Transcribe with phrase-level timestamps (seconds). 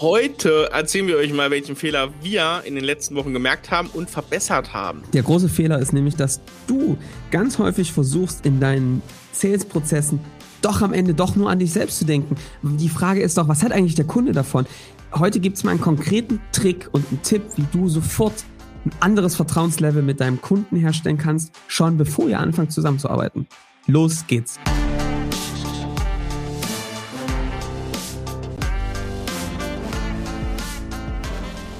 [0.00, 4.08] Heute erzählen wir euch mal, welchen Fehler wir in den letzten Wochen gemerkt haben und
[4.08, 5.02] verbessert haben.
[5.12, 6.96] Der große Fehler ist nämlich, dass du
[7.32, 10.20] ganz häufig versuchst, in deinen Sales-Prozessen
[10.62, 12.36] doch am Ende doch nur an dich selbst zu denken.
[12.62, 14.66] Die Frage ist doch, was hat eigentlich der Kunde davon?
[15.14, 18.44] Heute gibt es mal einen konkreten Trick und einen Tipp, wie du sofort
[18.84, 23.48] ein anderes Vertrauenslevel mit deinem Kunden herstellen kannst, schon bevor ihr anfangt zusammenzuarbeiten.
[23.88, 24.60] Los geht's!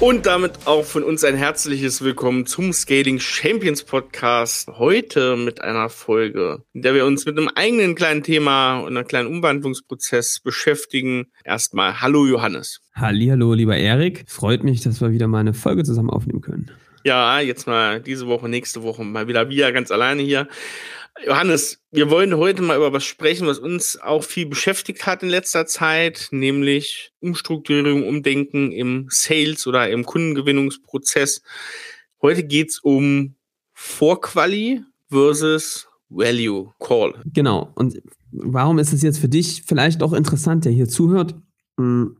[0.00, 4.68] Und damit auch von uns ein herzliches Willkommen zum Scaling Champions Podcast.
[4.68, 9.06] Heute mit einer Folge, in der wir uns mit einem eigenen kleinen Thema und einem
[9.06, 11.26] kleinen Umwandlungsprozess beschäftigen.
[11.44, 12.80] Erstmal Hallo Johannes.
[12.94, 14.24] Hallo, lieber Erik.
[14.26, 16.70] Freut mich, dass wir wieder mal eine Folge zusammen aufnehmen können.
[17.04, 20.48] Ja, jetzt mal diese Woche, nächste Woche mal wieder wir ganz alleine hier.
[21.24, 25.28] Johannes, wir wollen heute mal über was sprechen, was uns auch viel beschäftigt hat in
[25.28, 31.42] letzter Zeit, nämlich Umstrukturierung, Umdenken im Sales oder im Kundengewinnungsprozess.
[32.20, 33.34] Heute geht's um
[33.74, 37.14] Vorquali versus Value Call.
[37.26, 37.70] Genau.
[37.74, 41.34] Und warum ist es jetzt für dich vielleicht auch interessant, der hier zuhört?
[41.78, 42.16] Hm.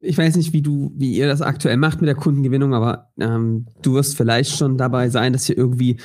[0.00, 3.66] Ich weiß nicht, wie du, wie ihr das aktuell macht mit der Kundengewinnung, aber ähm,
[3.82, 5.96] du wirst vielleicht schon dabei sein, dass ihr irgendwie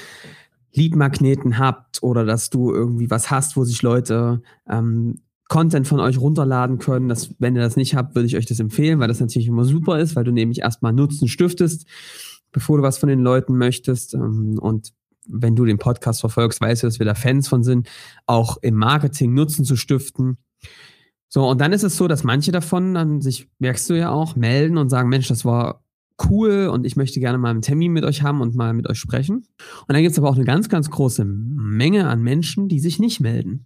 [0.73, 6.17] Lead-Magneten habt oder dass du irgendwie was hast, wo sich Leute ähm, Content von euch
[6.17, 7.09] runterladen können.
[7.09, 9.65] Das, wenn ihr das nicht habt, würde ich euch das empfehlen, weil das natürlich immer
[9.65, 11.85] super ist, weil du nämlich erstmal Nutzen stiftest,
[12.51, 14.15] bevor du was von den Leuten möchtest.
[14.15, 14.93] Ähm, und
[15.27, 17.87] wenn du den Podcast verfolgst, weißt du, dass wir da Fans von sind,
[18.25, 20.37] auch im Marketing Nutzen zu stiften.
[21.29, 24.35] So, und dann ist es so, dass manche davon dann sich, merkst du ja auch,
[24.35, 25.82] melden und sagen, Mensch, das war
[26.29, 28.99] cool und ich möchte gerne mal einen Termin mit euch haben und mal mit euch
[28.99, 29.37] sprechen.
[29.37, 32.99] Und dann gibt es aber auch eine ganz, ganz große Menge an Menschen, die sich
[32.99, 33.65] nicht melden.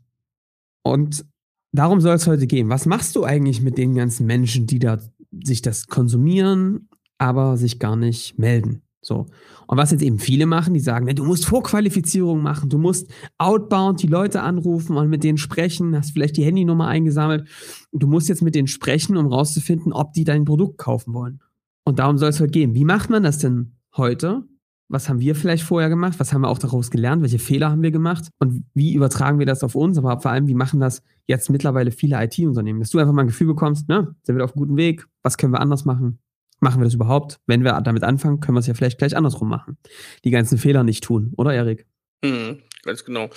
[0.84, 1.25] Und
[1.72, 2.69] darum soll es heute gehen.
[2.69, 5.00] Was machst du eigentlich mit den ganzen Menschen, die da
[5.44, 8.81] sich das konsumieren, aber sich gar nicht melden?
[9.02, 9.28] So.
[9.68, 14.02] Und was jetzt eben viele machen, die sagen, du musst Vorqualifizierung machen, du musst outbound
[14.02, 17.47] die Leute anrufen und mit denen sprechen, hast vielleicht die Handynummer eingesammelt.
[17.94, 21.40] Du musst jetzt mit denen sprechen, um rauszufinden, ob die dein Produkt kaufen wollen.
[21.88, 22.75] Und darum soll es heute gehen.
[22.75, 24.44] Wie macht man das denn heute?
[24.90, 26.20] Was haben wir vielleicht vorher gemacht?
[26.20, 27.22] Was haben wir auch daraus gelernt?
[27.22, 28.28] Welche Fehler haben wir gemacht?
[28.40, 29.98] Und wie übertragen wir das auf uns?
[29.98, 32.81] Aber vor allem, wie machen das jetzt mittlerweile viele IT-Unternehmen?
[32.81, 35.08] Dass du einfach mal ein Gefühl bekommst, ne, sind wir auf einem guten Weg?
[35.24, 36.20] Was können wir anders machen?
[36.59, 37.40] Machen wir das überhaupt?
[37.48, 39.78] Wenn wir damit anfangen, können wir es ja vielleicht gleich andersrum machen.
[40.25, 41.88] Die ganzen Fehler nicht tun, oder Erik?
[42.22, 43.30] Mhm, ganz genau.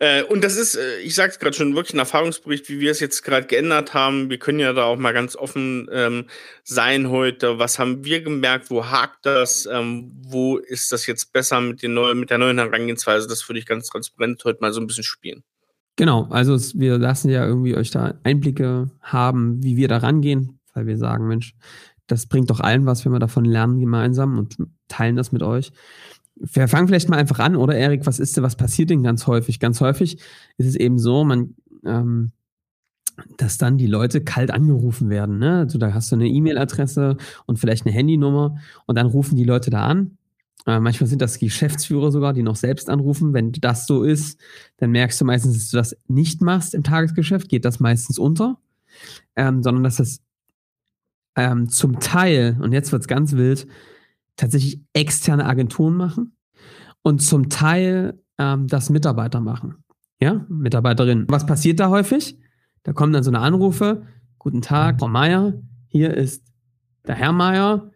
[0.00, 2.90] Äh, und das ist, äh, ich sage es gerade schon, wirklich ein Erfahrungsbericht, wie wir
[2.90, 4.30] es jetzt gerade geändert haben.
[4.30, 6.26] Wir können ja da auch mal ganz offen ähm,
[6.64, 7.60] sein heute.
[7.60, 8.70] Was haben wir gemerkt?
[8.70, 9.66] Wo hakt das?
[9.70, 13.28] Ähm, wo ist das jetzt besser mit, den neuen, mit der neuen Herangehensweise?
[13.28, 15.44] Das würde ich ganz transparent heute mal so ein bisschen spielen.
[15.96, 20.60] Genau, also es, wir lassen ja irgendwie euch da Einblicke haben, wie wir da rangehen,
[20.72, 21.54] weil wir sagen, Mensch,
[22.06, 24.56] das bringt doch allen was, wenn wir davon lernen gemeinsam und
[24.88, 25.72] teilen das mit euch.
[26.40, 29.26] Wir fangen vielleicht mal einfach an, oder Erik, was ist denn, was passiert denn ganz
[29.26, 29.60] häufig?
[29.60, 30.18] Ganz häufig
[30.56, 31.54] ist es eben so, man,
[31.84, 32.32] ähm,
[33.36, 35.38] dass dann die Leute kalt angerufen werden.
[35.38, 35.58] Ne?
[35.58, 37.16] Also da hast du eine E-Mail-Adresse
[37.46, 40.18] und vielleicht eine Handynummer und dann rufen die Leute da an.
[40.66, 43.32] Äh, manchmal sind das Geschäftsführer sogar, die noch selbst anrufen.
[43.32, 44.38] Wenn das so ist,
[44.76, 48.58] dann merkst du meistens, dass du das nicht machst im Tagesgeschäft, geht das meistens unter,
[49.34, 50.20] ähm, sondern dass das
[51.36, 53.66] ähm, zum Teil, und jetzt wird es ganz wild,
[54.38, 56.36] tatsächlich externe Agenturen machen
[57.02, 59.84] und zum Teil ähm, das Mitarbeiter machen.
[60.20, 61.26] Ja, Mitarbeiterinnen.
[61.28, 62.38] Was passiert da häufig?
[62.82, 64.06] Da kommen dann so eine Anrufe.
[64.38, 65.54] Guten Tag, Frau Meier.
[65.88, 66.44] Hier ist
[67.06, 67.90] der Herr Meier.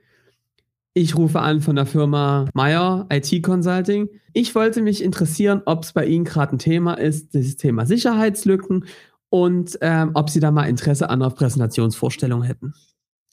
[0.94, 4.08] Ich rufe an von der Firma Meier IT Consulting.
[4.34, 8.84] Ich wollte mich interessieren, ob es bei Ihnen gerade ein Thema ist, das Thema Sicherheitslücken
[9.30, 12.74] und ähm, ob Sie da mal Interesse an einer Präsentationsvorstellung hätten.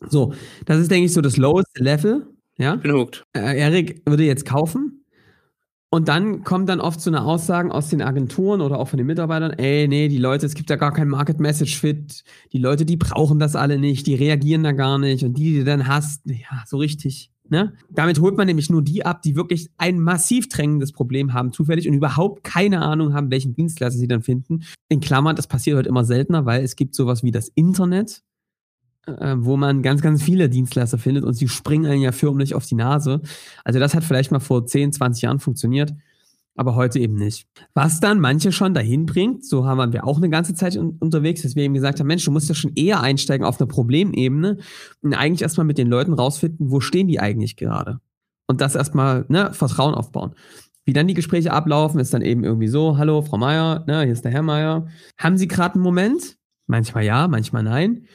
[0.09, 0.33] So,
[0.65, 2.27] das ist, denke ich, so das lowest Level
[2.59, 2.75] ja?
[2.75, 3.25] Ich bin hooked.
[3.35, 4.99] Äh, Erik würde jetzt kaufen.
[5.91, 9.07] Und dann kommen dann oft so eine Aussagen aus den Agenturen oder auch von den
[9.07, 12.23] Mitarbeitern, ey, nee, die Leute, es gibt ja gar kein Market Message Fit.
[12.53, 15.23] Die Leute, die brauchen das alle nicht, die reagieren da gar nicht.
[15.23, 17.31] Und die, die dann hast, ja, so richtig.
[17.51, 17.73] Ne?
[17.89, 21.87] Damit holt man nämlich nur die ab, die wirklich ein massiv drängendes Problem haben, zufällig
[21.87, 24.59] und überhaupt keine Ahnung haben, welchen Dienstleister sie dann finden.
[24.89, 28.21] In Klammern, das passiert heute immer seltener, weil es gibt sowas wie das Internet,
[29.07, 32.65] äh, wo man ganz, ganz viele Dienstleister findet und sie springen einen ja förmlich auf
[32.65, 33.21] die Nase.
[33.63, 35.93] Also das hat vielleicht mal vor 10, 20 Jahren funktioniert.
[36.55, 37.47] aber heute eben nicht.
[37.73, 41.43] Was dann manche schon dahin bringt, so haben wir auch eine ganze Zeit un unterwegs,
[41.43, 44.57] dass wir eben gesagt haben, Mensch, du musst ja schon eher einsteigen auf einer Problemebene
[45.01, 48.01] und eigentlich erstmal mit den Leuten rausfinden, wo stehen die eigentlich gerade.
[48.45, 50.33] Und das erstmal, ne, Vertrauen aufbauen.
[50.83, 54.11] Wie dann die Gespräche ablaufen, ist dann eben irgendwie so, hallo, Frau Meier, ne, hier
[54.11, 54.87] ist der Herr Meier.
[55.17, 56.37] Haben Sie gerade einen Moment?
[56.67, 58.05] Manchmal ja, manchmal nein.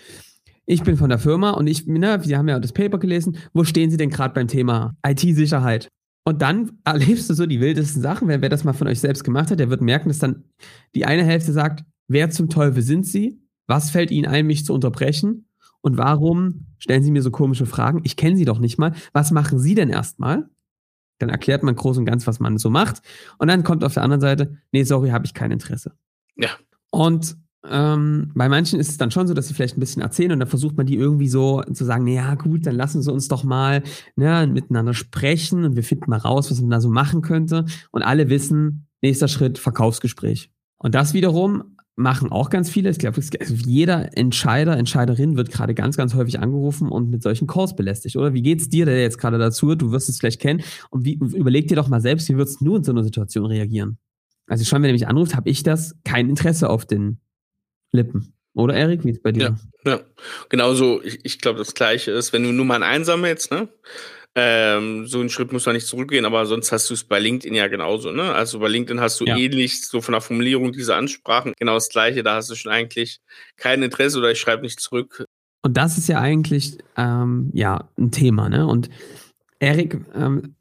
[0.67, 3.37] Ich bin von der Firma und ich, ne, Sie haben ja das Paper gelesen.
[3.53, 5.89] Wo stehen Sie denn gerade beim Thema IT-Sicherheit?
[6.27, 8.29] Und dann erlebst du so die wildesten Sachen.
[8.29, 10.45] Wer, wer das mal von euch selbst gemacht hat, der wird merken, dass dann
[10.95, 13.41] die eine Hälfte sagt, wer zum Teufel sind Sie?
[13.67, 15.49] Was fällt Ihnen ein, mich zu unterbrechen?
[15.81, 18.01] Und warum stellen Sie mir so komische Fragen?
[18.05, 18.95] Ich kenne Sie doch nicht mal.
[19.13, 20.49] Was machen Sie denn erstmal?
[21.19, 23.03] Dann erklärt man groß und ganz, was man so macht.
[23.39, 25.93] Und dann kommt auf der anderen Seite, nee, sorry, habe ich kein Interesse.
[26.37, 26.49] Ja.
[26.91, 27.37] Und
[27.69, 30.41] ähm, bei manchen ist es dann schon so, dass sie vielleicht ein bisschen erzählen und
[30.41, 33.45] dann versucht man die irgendwie so zu sagen, naja, gut, dann lassen sie uns doch
[33.45, 33.83] mal
[34.17, 37.65] ne, miteinander sprechen und wir finden mal raus, was man da so machen könnte.
[37.91, 40.51] Und alle wissen, nächster Schritt, Verkaufsgespräch.
[40.79, 42.91] Und das wiederum machen auch ganz viele.
[42.91, 47.47] Ich glaube, also jeder Entscheider, Entscheiderin wird gerade ganz, ganz häufig angerufen und mit solchen
[47.47, 48.35] Calls belästigt, oder?
[48.35, 49.75] Wie geht's dir denn jetzt gerade dazu?
[49.75, 50.63] Du wirst es vielleicht kennen.
[50.91, 53.99] Und wie, überleg dir doch mal selbst, wie würdest du in so einer Situation reagieren?
[54.47, 57.21] Also schon, wenn er mich anruft, habe ich das kein Interesse auf den
[57.95, 58.35] Lippen.
[58.55, 59.57] Oder Erik, wie ist es bei dir?
[59.85, 60.01] Ja, ja.
[60.49, 61.03] genauso.
[61.03, 63.69] Ich, ich glaube, das Gleiche ist, wenn du nur mal ein Einsam jetzt, ne?
[64.37, 67.55] Ähm, so einen Schritt muss man nicht zurückgehen, aber sonst hast du es bei LinkedIn
[67.55, 68.35] ja genauso, ne?
[68.35, 69.37] Also bei LinkedIn hast du ja.
[69.37, 72.23] ähnlich so von der Formulierung dieser Ansprachen genau das Gleiche.
[72.25, 73.21] Da hast du schon eigentlich
[73.57, 75.25] kein Interesse oder ich schreibe nicht zurück.
[75.63, 78.67] Und das ist ja eigentlich ähm, ja ein Thema, ne?
[78.67, 78.91] Und
[79.61, 80.57] Erik, ähm,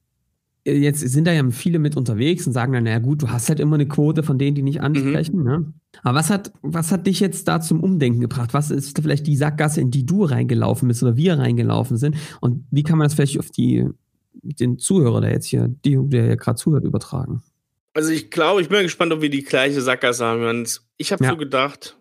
[0.66, 3.60] jetzt sind da ja viele mit unterwegs und sagen dann, naja gut, du hast halt
[3.60, 5.40] immer eine Quote von denen, die nicht ansprechen.
[5.40, 5.44] Mhm.
[5.44, 5.74] Ne?
[6.04, 8.54] Aber was hat, was hat dich jetzt da zum Umdenken gebracht?
[8.54, 12.16] Was ist vielleicht die Sackgasse, in die du reingelaufen bist oder wir reingelaufen sind?
[12.40, 13.88] Und wie kann man das vielleicht auf die,
[14.34, 17.44] den Zuhörer, der jetzt hier, die, der ja gerade zuhört, übertragen?
[17.94, 20.66] Also ich glaube, ich bin gespannt, ob wir die gleiche Sackgasse haben.
[20.98, 21.32] Ich habe ja.
[21.32, 21.98] so gedacht,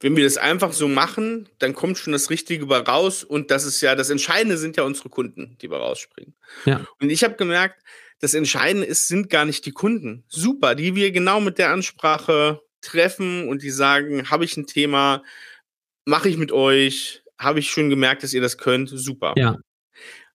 [0.00, 3.24] wenn wir das einfach so machen, dann kommt schon das Richtige bei raus.
[3.24, 6.34] Und das ist ja, das Entscheidende sind ja unsere Kunden, die bei rausspringen.
[6.66, 6.86] Ja.
[7.00, 7.82] Und ich habe gemerkt,
[8.20, 10.24] das Entscheidende ist, sind gar nicht die Kunden.
[10.28, 15.22] Super, die wir genau mit der Ansprache treffen und die sagen, habe ich ein Thema,
[16.04, 19.34] mache ich mit euch, habe ich schon gemerkt, dass ihr das könnt, super.
[19.36, 19.56] Ja.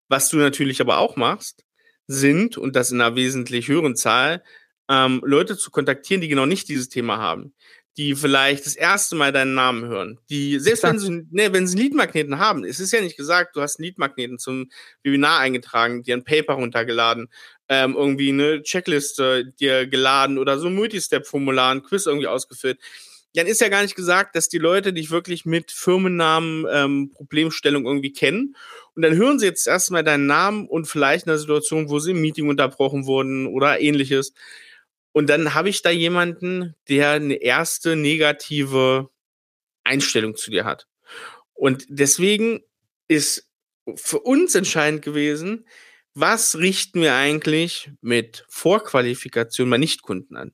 [0.08, 1.63] Was du natürlich aber auch machst,
[2.08, 4.44] sind, und das in einer wesentlich höheren Zahl,
[4.90, 7.54] ähm, Leute zu kontaktieren, die genau nicht dieses Thema haben
[7.97, 11.77] die vielleicht das erste Mal deinen Namen hören, die, selbst wenn sie, ne, wenn sie
[11.77, 14.69] Leadmagneten haben, es ist ja nicht gesagt, du hast Leadmagneten zum
[15.03, 17.27] Webinar eingetragen, dir ein Paper runtergeladen,
[17.67, 22.79] ähm, irgendwie eine Checkliste dir geladen oder so ein Multistep-Formular, ein Quiz irgendwie ausgefüllt.
[23.33, 27.85] Dann ist ja gar nicht gesagt, dass die Leute dich wirklich mit Firmennamen, ähm, Problemstellung
[27.85, 28.55] irgendwie kennen.
[28.93, 32.11] Und dann hören sie jetzt erstmal deinen Namen und vielleicht in einer Situation, wo sie
[32.11, 34.33] im Meeting unterbrochen wurden oder ähnliches
[35.13, 39.10] und dann habe ich da jemanden, der eine erste negative
[39.84, 40.88] Einstellung zu dir hat.
[41.54, 42.62] Und deswegen
[43.08, 43.50] ist
[43.96, 45.66] für uns entscheidend gewesen,
[46.13, 50.54] was richten wir eigentlich mit Vorqualifikation bei Nichtkunden an?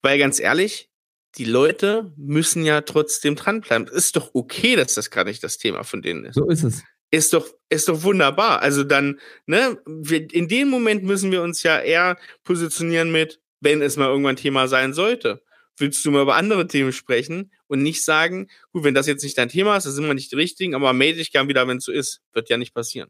[0.00, 0.90] Weil ganz ehrlich,
[1.36, 3.88] die Leute müssen ja trotzdem dranbleiben.
[3.88, 6.34] Ist doch okay, dass das gar nicht das Thema von denen ist.
[6.34, 6.82] So ist es.
[7.10, 8.62] Ist doch, ist doch wunderbar.
[8.62, 13.80] Also dann, ne, wir, in dem Moment müssen wir uns ja eher positionieren mit, wenn
[13.80, 15.42] es mal irgendwann Thema sein sollte.
[15.78, 19.38] Willst du mal über andere Themen sprechen und nicht sagen, gut, wenn das jetzt nicht
[19.38, 21.78] dein Thema ist, dann sind wir nicht die richtigen, aber melde dich gern wieder, wenn
[21.78, 22.20] es so ist.
[22.34, 23.08] Wird ja nicht passieren.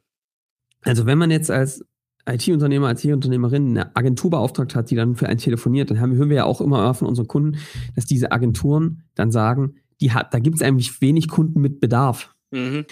[0.83, 1.85] Also wenn man jetzt als
[2.29, 6.37] IT-Unternehmer, IT-Unternehmerin eine Agentur beauftragt hat, die dann für einen telefoniert, dann haben, hören wir
[6.37, 7.59] ja auch immer von unseren Kunden,
[7.97, 12.35] dass diese Agenturen dann sagen, die hat, da gibt es eigentlich wenig Kunden mit Bedarf.
[12.51, 12.87] Mhm.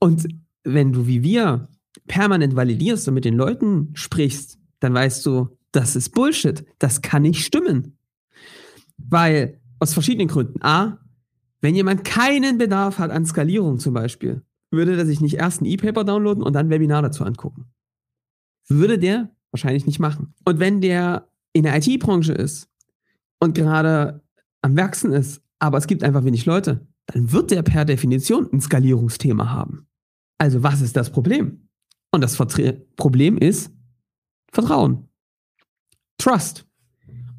[0.00, 0.26] Und
[0.64, 1.68] wenn du wie wir
[2.08, 6.64] permanent validierst und mit den Leuten sprichst, dann weißt du, das ist Bullshit.
[6.78, 7.96] Das kann nicht stimmen.
[8.98, 10.62] Weil, aus verschiedenen Gründen.
[10.62, 10.98] A,
[11.60, 15.66] wenn jemand keinen Bedarf hat an Skalierung zum Beispiel, würde der sich nicht erst ein
[15.66, 17.66] E-Paper downloaden und dann ein Webinar dazu angucken.
[18.68, 20.34] Würde der wahrscheinlich nicht machen.
[20.44, 22.68] Und wenn der in der IT-Branche ist
[23.38, 24.22] und gerade
[24.62, 28.60] am Wachsen ist, aber es gibt einfach wenig Leute, dann wird der per Definition ein
[28.60, 29.86] Skalierungsthema haben.
[30.38, 31.68] Also was ist das Problem?
[32.10, 33.70] Und das Vertre Problem ist
[34.50, 35.08] Vertrauen.
[36.18, 36.66] Trust.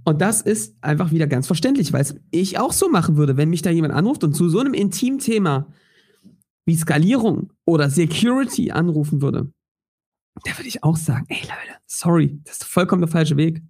[0.05, 3.49] Und das ist einfach wieder ganz verständlich, weil es ich auch so machen würde, wenn
[3.49, 5.67] mich da jemand anruft und zu so einem intimen Thema
[6.65, 9.51] wie Skalierung oder Security anrufen würde.
[10.43, 13.61] Da würde ich auch sagen, ey Leute, sorry, das ist vollkommen der falsche Weg.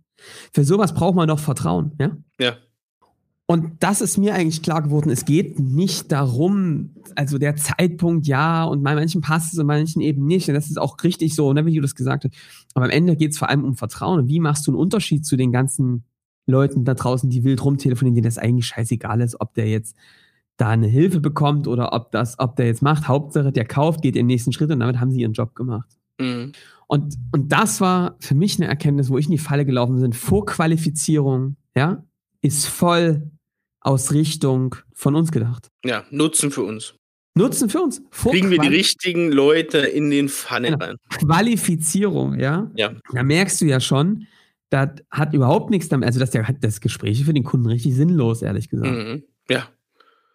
[0.54, 2.18] Für sowas braucht man doch Vertrauen, ja?
[2.40, 2.58] Ja.
[3.46, 5.10] Und das ist mir eigentlich klar geworden.
[5.10, 9.80] Es geht nicht darum, also der Zeitpunkt ja und bei manchen passt es und bei
[9.80, 10.48] manchen eben nicht.
[10.48, 12.34] Und das ist auch richtig so, ne, wie du das gesagt hast.
[12.74, 14.20] Aber am Ende geht es vor allem um Vertrauen.
[14.20, 16.06] Und wie machst du einen Unterschied zu den ganzen
[16.46, 19.96] Leuten da draußen, die wild rumtelefonieren, denen das eigentlich scheißegal ist, ob der jetzt
[20.58, 23.08] da eine Hilfe bekommt oder ob das, ob der jetzt macht.
[23.10, 25.90] Hauptsache, der kauft, geht den nächsten Schritt und damit haben sie ihren Job gemacht.
[26.20, 26.54] Mhm.
[26.88, 30.14] Und, und das war für mich eine Erkenntnis, wo ich in die Falle gelaufen bin.
[30.14, 32.04] Vorqualifizierung, ja,
[32.42, 33.32] ist voll
[33.84, 35.70] aus Richtung von uns gedacht.
[35.86, 36.96] Ja, Nutzen für uns.
[37.36, 38.02] Nutzen für uns.
[38.12, 40.86] Kriegen wir die richtigen Leute in den Pfanne genau.
[40.86, 40.96] rein.
[41.10, 42.72] Qualifizierung, ja.
[42.76, 42.94] Ja.
[43.12, 44.28] Da merkst du ja schon,
[44.70, 48.70] das hat überhaupt nichts damit, also das, das Gespräch für den Kunden richtig sinnlos, ehrlich
[48.70, 48.92] gesagt.
[48.92, 49.24] Mhm.
[49.50, 49.68] Ja.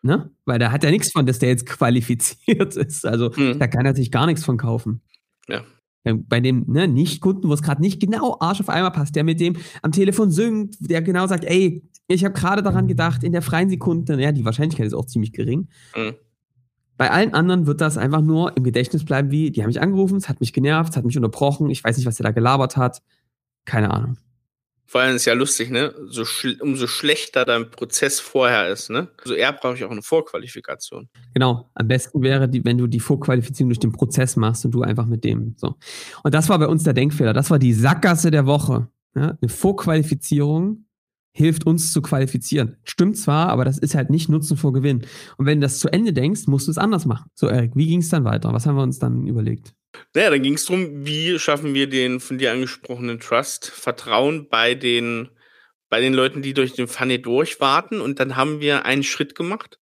[0.02, 0.30] Ne?
[0.44, 3.06] Weil da hat er nichts von, dass der jetzt qualifiziert ist.
[3.06, 3.58] Also mhm.
[3.58, 5.00] da kann er sich gar nichts von kaufen.
[5.48, 5.62] Ja.
[6.04, 9.40] Bei dem ne, Nicht-Kunden, wo es gerade nicht genau Arsch auf einmal passt, der mit
[9.40, 13.42] dem am Telefon singt, der genau sagt, ey, ich habe gerade daran gedacht, in der
[13.42, 15.68] freien Sekunde, ja, die Wahrscheinlichkeit ist auch ziemlich gering.
[15.94, 16.14] Mhm.
[16.96, 20.16] Bei allen anderen wird das einfach nur im Gedächtnis bleiben, wie, die haben mich angerufen,
[20.16, 22.76] es hat mich genervt, es hat mich unterbrochen, ich weiß nicht, was der da gelabert
[22.76, 23.02] hat.
[23.64, 24.16] Keine Ahnung.
[24.86, 25.94] Vor allem ist ja lustig, ne?
[26.06, 29.08] So schl umso schlechter dein Prozess vorher ist, ne?
[29.22, 31.10] Also eher brauche ich auch eine Vorqualifikation.
[31.34, 31.68] Genau.
[31.74, 35.04] Am besten wäre, die, wenn du die Vorqualifizierung durch den Prozess machst und du einfach
[35.04, 35.74] mit dem so.
[36.24, 37.34] Und das war bei uns der Denkfehler.
[37.34, 38.88] Das war die Sackgasse der Woche.
[39.14, 39.36] Ja?
[39.40, 40.86] Eine Vorqualifizierung
[41.32, 42.76] hilft uns zu qualifizieren.
[42.84, 45.06] Stimmt zwar, aber das ist halt nicht Nutzen vor Gewinn.
[45.36, 47.30] Und wenn du das zu Ende denkst, musst du es anders machen.
[47.34, 48.52] So, Erik, wie ging es dann weiter?
[48.52, 49.74] Was haben wir uns dann überlegt?
[50.14, 54.74] Naja, dann ging es darum, wie schaffen wir den von dir angesprochenen Trust, Vertrauen bei
[54.74, 55.30] den,
[55.88, 58.00] bei den Leuten, die durch den Funny durchwarten.
[58.00, 59.78] Und dann haben wir einen Schritt gemacht.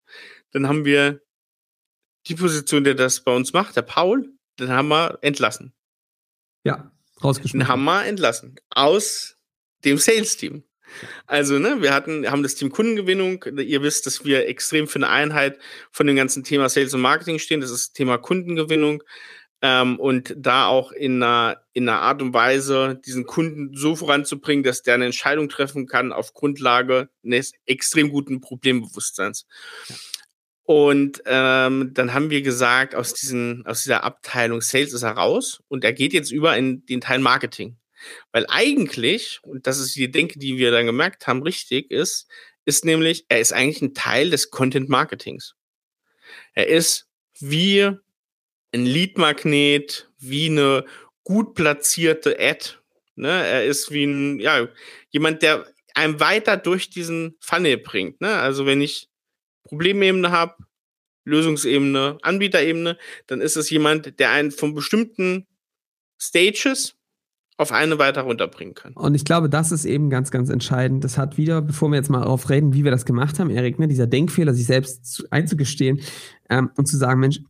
[0.52, 1.20] Dann haben wir
[2.28, 5.72] die Position, der das bei uns macht, der Paul, den haben wir entlassen.
[6.64, 6.90] Ja,
[7.22, 7.60] rausgeschmissen.
[7.60, 8.56] Den haben wir entlassen.
[8.70, 9.36] Aus
[9.84, 10.64] dem Sales-Team.
[11.26, 13.44] Also, ne, wir hatten, haben das Team Kundengewinnung.
[13.58, 15.58] Ihr wisst, dass wir extrem für eine Einheit
[15.90, 17.60] von dem ganzen Thema Sales und Marketing stehen.
[17.60, 19.02] Das ist das Thema Kundengewinnung.
[19.62, 24.62] Ähm, und da auch in einer, in einer Art und Weise diesen Kunden so voranzubringen,
[24.62, 29.46] dass der eine Entscheidung treffen kann auf Grundlage eines extrem guten Problembewusstseins.
[30.62, 35.62] Und ähm, dann haben wir gesagt, aus, diesen, aus dieser Abteilung Sales ist er raus
[35.68, 37.76] und er geht jetzt über in den Teil Marketing.
[38.32, 42.28] Weil eigentlich, und das ist die Denke, die wir dann gemerkt haben, richtig ist,
[42.64, 45.54] ist nämlich, er ist eigentlich ein Teil des Content Marketings.
[46.52, 47.08] Er ist
[47.38, 47.82] wie
[48.72, 50.84] ein Lead-Magnet, wie eine
[51.22, 52.74] gut platzierte Ad.
[53.14, 53.28] Ne?
[53.28, 54.68] Er ist wie ein, ja,
[55.10, 58.20] jemand, der einem weiter durch diesen Funnel bringt.
[58.20, 58.36] Ne?
[58.36, 59.08] Also wenn ich
[59.64, 60.56] Problemebene habe,
[61.24, 65.46] Lösungsebene, Anbieterebene, dann ist es jemand, der einen von bestimmten
[66.20, 66.95] Stages
[67.58, 68.92] auf eine weiter runterbringen kann.
[68.92, 71.04] Und ich glaube, das ist eben ganz, ganz entscheidend.
[71.04, 73.78] Das hat wieder, bevor wir jetzt mal darauf reden, wie wir das gemacht haben, Erik,
[73.78, 76.00] ne, dieser Denkfehler, sich selbst zu, einzugestehen
[76.50, 77.40] ähm, und zu sagen, Mensch,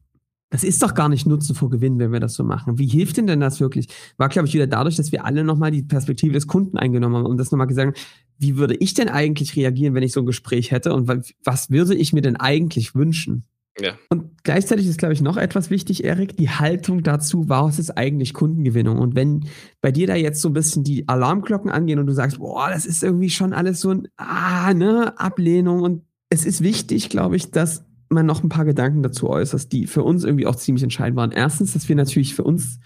[0.51, 2.79] das ist doch gar nicht Nutzen vor Gewinn, wenn wir das so machen.
[2.79, 3.89] Wie hilft denn denn das wirklich?
[4.17, 7.27] War, glaube ich, wieder dadurch, dass wir alle nochmal die Perspektive des Kunden eingenommen haben
[7.27, 8.07] und das nochmal gesagt haben,
[8.39, 11.97] wie würde ich denn eigentlich reagieren, wenn ich so ein Gespräch hätte und was würde
[11.97, 13.45] ich mir denn eigentlich wünschen?
[13.79, 13.99] Ja.
[14.09, 18.33] Und gleichzeitig ist, glaube ich, noch etwas wichtig, Erik, die Haltung dazu, was ist eigentlich
[18.33, 18.99] Kundengewinnung?
[18.99, 19.47] Und wenn
[19.83, 22.87] bei dir da jetzt so ein bisschen die Alarmglocken angehen und du sagst, boah, das
[22.87, 27.51] ist irgendwie schon alles so ein, ah, ne, Ablehnung und es ist wichtig, glaube ich,
[27.51, 31.17] dass man noch ein paar Gedanken dazu äußert, die für uns irgendwie auch ziemlich entscheidend
[31.17, 31.33] waren.
[31.33, 32.79] Erstens, dass wir natürlich für uns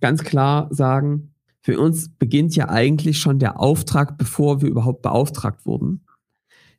[0.00, 5.66] ganz klar sagen, für uns beginnt ja eigentlich schon der Auftrag, bevor wir überhaupt beauftragt
[5.66, 6.04] wurden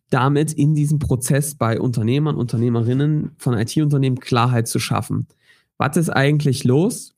[0.10, 5.28] damit in diesem Prozess bei Unternehmern, Unternehmerinnen von IT-Unternehmen Klarheit zu schaffen.
[5.78, 7.16] Was ist eigentlich los?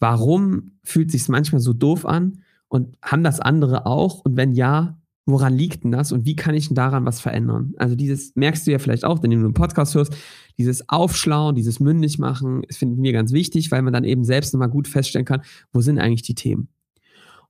[0.00, 2.42] Warum fühlt sich manchmal so doof an?
[2.68, 4.20] Und haben das andere auch?
[4.20, 6.12] Und wenn ja, woran liegt denn das?
[6.12, 7.74] Und wie kann ich denn daran was verändern?
[7.76, 10.16] Also dieses merkst du ja vielleicht auch, wenn du einen Podcast hörst,
[10.58, 14.52] dieses Aufschlauen, dieses mündig machen, das finden wir ganz wichtig, weil man dann eben selbst
[14.52, 16.68] nochmal gut feststellen kann, wo sind eigentlich die Themen?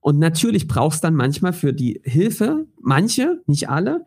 [0.01, 4.05] Und natürlich brauchst dann manchmal für die Hilfe, manche, nicht alle,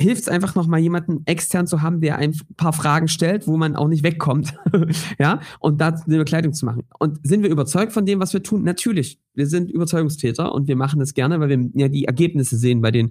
[0.00, 3.74] hilft es einfach nochmal jemanden extern zu haben, der ein paar Fragen stellt, wo man
[3.74, 4.54] auch nicht wegkommt.
[5.18, 6.84] ja, und da eine Bekleidung zu machen.
[6.98, 8.62] Und sind wir überzeugt von dem, was wir tun?
[8.62, 9.18] Natürlich.
[9.34, 12.92] Wir sind Überzeugungstäter und wir machen das gerne, weil wir ja die Ergebnisse sehen bei
[12.92, 13.10] den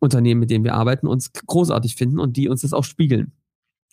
[0.00, 3.32] Unternehmen, mit denen wir arbeiten, uns großartig finden und die uns das auch spiegeln.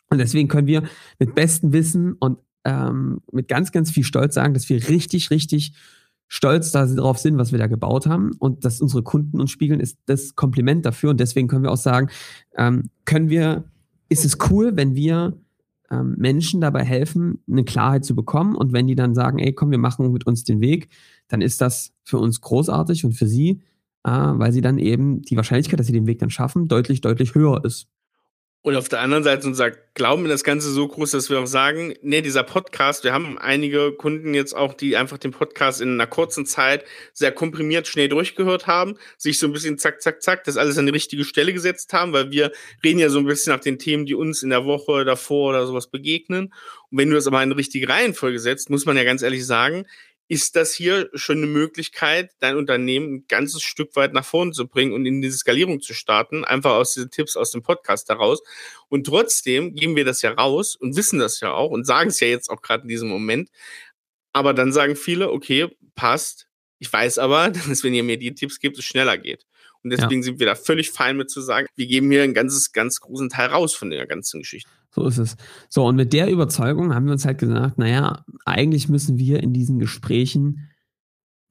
[0.09, 0.83] Und deswegen können wir
[1.19, 5.73] mit bestem Wissen und ähm, mit ganz, ganz viel Stolz sagen, dass wir richtig, richtig
[6.27, 9.97] stolz darauf sind, was wir da gebaut haben und dass unsere Kunden uns spiegeln, ist
[10.05, 11.11] das Kompliment dafür.
[11.11, 12.09] Und deswegen können wir auch sagen,
[12.57, 13.65] ähm, können wir,
[14.09, 15.37] ist es cool, wenn wir
[15.91, 18.55] ähm, Menschen dabei helfen, eine Klarheit zu bekommen.
[18.55, 20.89] Und wenn die dann sagen, ey, komm, wir machen mit uns den Weg,
[21.27, 23.61] dann ist das für uns großartig und für sie
[24.05, 27.33] äh, weil sie dann eben die Wahrscheinlichkeit, dass sie den Weg dann schaffen, deutlich, deutlich
[27.33, 27.87] höher ist.
[28.65, 31.45] Und auf der anderen Seite unser Glauben in das Ganze so groß, dass wir auch
[31.45, 35.93] sagen, nee, dieser Podcast, wir haben einige Kunden jetzt auch, die einfach den Podcast in
[35.93, 40.45] einer kurzen Zeit sehr komprimiert schnell durchgehört haben, sich so ein bisschen zack, zack, zack,
[40.45, 42.51] das alles an die richtige Stelle gesetzt haben, weil wir
[42.83, 45.67] reden ja so ein bisschen nach den Themen, die uns in der Woche davor oder
[45.67, 46.51] sowas begegnen.
[46.89, 49.45] Und wenn du das aber in die richtige Reihenfolge setzt, muss man ja ganz ehrlich
[49.45, 49.85] sagen,
[50.27, 54.67] ist das hier schon eine Möglichkeit, dein Unternehmen ein ganzes Stück weit nach vorne zu
[54.67, 58.41] bringen und in diese Skalierung zu starten, einfach aus diesen Tipps aus dem Podcast heraus.
[58.89, 62.19] Und trotzdem geben wir das ja raus und wissen das ja auch und sagen es
[62.19, 63.49] ja jetzt auch gerade in diesem Moment.
[64.33, 66.47] Aber dann sagen viele, okay, passt.
[66.79, 69.45] Ich weiß aber, dass wenn ihr mir die Tipps gebt, es schneller geht.
[69.85, 70.23] Und deswegen ja.
[70.23, 73.29] sind wir da völlig fein mit zu sagen, wir geben hier einen ganzes, ganz großen
[73.29, 74.67] Teil raus von der ganzen Geschichte.
[74.89, 75.37] So ist es.
[75.69, 79.53] So, und mit der Überzeugung haben wir uns halt gesagt, naja, eigentlich müssen wir in
[79.53, 80.71] diesen Gesprächen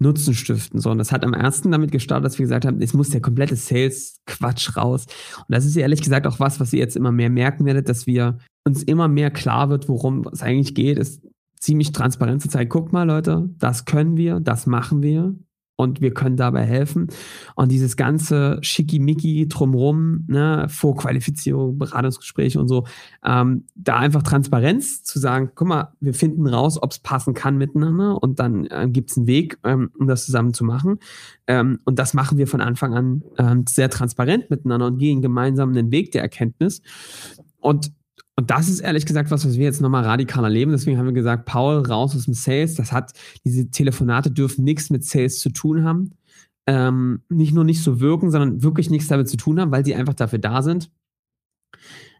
[0.00, 0.80] Nutzen stiften.
[0.80, 3.20] So, und das hat am ersten damit gestartet, dass wir gesagt haben, es muss der
[3.20, 5.06] komplette Sales-Quatsch raus.
[5.36, 8.04] Und das ist ehrlich gesagt auch was, was ihr jetzt immer mehr merken werdet, dass
[8.04, 11.22] wir uns immer mehr klar wird, worum es eigentlich geht, ist
[11.60, 15.36] ziemlich transparent zu zeigen, guck mal Leute, das können wir, das machen wir
[15.76, 17.08] und wir können dabei helfen.
[17.56, 22.84] Und dieses ganze Schickimicki drumrum, ne, Vorqualifizierung, Beratungsgespräche und so,
[23.24, 27.56] ähm, da einfach Transparenz zu sagen, guck mal, wir finden raus, ob es passen kann
[27.56, 30.98] miteinander und dann äh, gibt es einen Weg, ähm, um das zusammen zu machen.
[31.46, 35.70] Ähm, und das machen wir von Anfang an ähm, sehr transparent miteinander und gehen gemeinsam
[35.70, 36.82] einen Weg der Erkenntnis.
[37.60, 37.92] Und
[38.36, 40.72] und das ist ehrlich gesagt was, was wir jetzt nochmal radikal erleben.
[40.72, 42.74] Deswegen haben wir gesagt, Paul, raus aus dem Sales.
[42.74, 43.12] Das hat,
[43.44, 46.12] diese Telefonate dürfen nichts mit Sales zu tun haben.
[46.66, 49.94] Ähm, nicht nur nicht so wirken, sondern wirklich nichts damit zu tun haben, weil sie
[49.94, 50.90] einfach dafür da sind.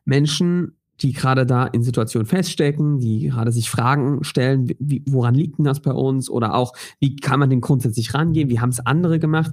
[0.04, 5.58] Menschen, die gerade da in Situationen feststecken, die gerade sich Fragen stellen, wie, woran liegt
[5.58, 6.30] denn das bei uns?
[6.30, 8.50] Oder auch, wie kann man denn grundsätzlich rangehen?
[8.50, 9.52] Wie haben es andere gemacht?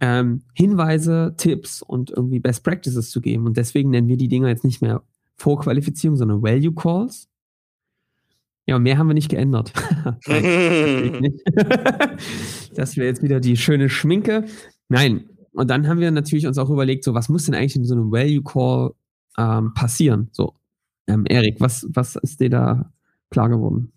[0.00, 3.46] Ähm, Hinweise, Tipps und irgendwie Best Practices zu geben.
[3.46, 5.04] Und deswegen nennen wir die Dinger jetzt nicht mehr
[5.36, 7.28] Vorqualifizierung, sondern Value Calls.
[8.66, 9.72] Ja, mehr haben wir nicht geändert.
[12.74, 14.44] das wäre jetzt wieder die schöne Schminke.
[14.88, 15.28] Nein.
[15.52, 17.94] Und dann haben wir natürlich uns auch überlegt, so was muss denn eigentlich in so
[17.94, 18.92] einem Value Call
[19.38, 20.28] ähm, passieren?
[20.32, 20.54] So,
[21.06, 22.92] ähm, Erik, was, was ist dir da
[23.30, 23.92] klar geworden?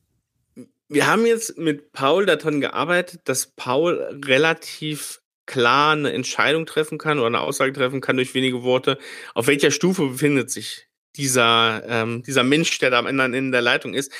[0.89, 7.17] Wir haben jetzt mit Paul daran gearbeitet, dass Paul relativ klar eine Entscheidung treffen kann
[7.17, 8.97] oder eine Aussage treffen kann durch wenige Worte,
[9.34, 10.87] auf welcher Stufe befindet sich
[11.17, 14.12] dieser, ähm, dieser Mensch, der da am Ende in der Leitung ist.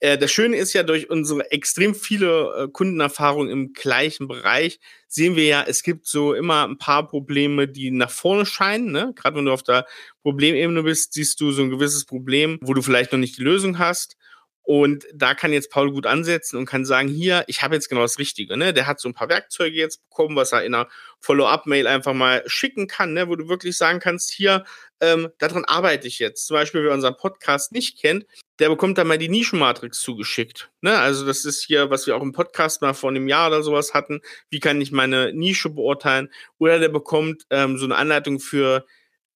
[0.00, 5.36] Äh, das Schöne ist ja, durch unsere extrem viele äh, Kundenerfahrungen im gleichen Bereich sehen
[5.36, 8.92] wir ja, es gibt so immer ein paar Probleme, die nach vorne scheinen.
[8.92, 9.12] Ne?
[9.16, 9.86] Gerade wenn du auf der
[10.22, 13.78] Problemebene bist, siehst du so ein gewisses Problem, wo du vielleicht noch nicht die Lösung
[13.78, 14.17] hast.
[14.68, 18.02] Und da kann jetzt Paul gut ansetzen und kann sagen, hier, ich habe jetzt genau
[18.02, 18.54] das Richtige.
[18.58, 18.74] Ne?
[18.74, 20.88] Der hat so ein paar Werkzeuge jetzt bekommen, was er in einer
[21.20, 23.28] Follow-up-Mail einfach mal schicken kann, ne?
[23.28, 24.66] wo du wirklich sagen kannst, hier,
[25.00, 26.46] ähm, daran arbeite ich jetzt.
[26.46, 28.26] Zum Beispiel, wer unseren Podcast nicht kennt,
[28.58, 30.70] der bekommt dann mal die Nischenmatrix zugeschickt.
[30.82, 30.98] Ne?
[30.98, 33.94] Also das ist hier, was wir auch im Podcast mal vor einem Jahr oder sowas
[33.94, 34.20] hatten.
[34.50, 36.28] Wie kann ich meine Nische beurteilen?
[36.58, 38.84] Oder der bekommt ähm, so eine Anleitung für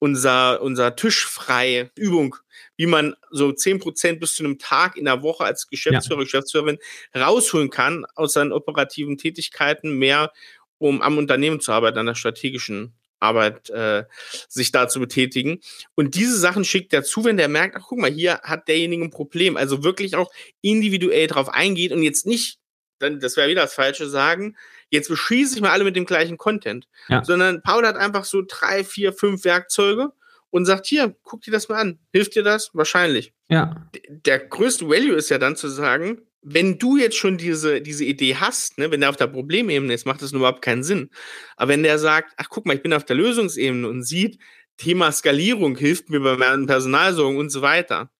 [0.01, 2.35] unser, unser tischfreie Übung,
[2.77, 6.25] wie man so zehn Prozent bis zu einem Tag in der Woche als Geschäftsführer, ja.
[6.25, 6.79] Geschäftsführerin
[7.15, 10.33] rausholen kann aus seinen operativen Tätigkeiten, mehr
[10.79, 14.05] um am Unternehmen zu arbeiten, an der strategischen Arbeit äh,
[14.49, 15.61] sich da zu betätigen.
[15.95, 19.05] Und diese Sachen schickt er zu, wenn der merkt, ach guck mal, hier hat derjenige
[19.05, 19.59] ein Problem.
[19.59, 20.33] Also wirklich auch
[20.63, 22.59] individuell drauf eingeht und jetzt nicht,
[22.99, 24.57] dann, das wäre wieder das Falsche sagen,
[24.90, 26.87] jetzt beschieße ich mal alle mit dem gleichen Content.
[27.09, 27.24] Ja.
[27.24, 30.12] Sondern Paul hat einfach so drei, vier, fünf Werkzeuge
[30.50, 31.98] und sagt, hier, guck dir das mal an.
[32.12, 32.70] Hilft dir das?
[32.74, 33.33] Wahrscheinlich.
[33.48, 33.88] Ja.
[34.09, 38.37] Der größte Value ist ja dann zu sagen, wenn du jetzt schon diese, diese Idee
[38.37, 41.11] hast, ne, wenn der auf der Problemebene ist, macht das überhaupt keinen Sinn.
[41.57, 44.38] Aber wenn der sagt, ach guck mal, ich bin auf der Lösungsebene und sieht,
[44.79, 48.11] Thema Skalierung hilft mir bei meinen Personalsorgen und so weiter,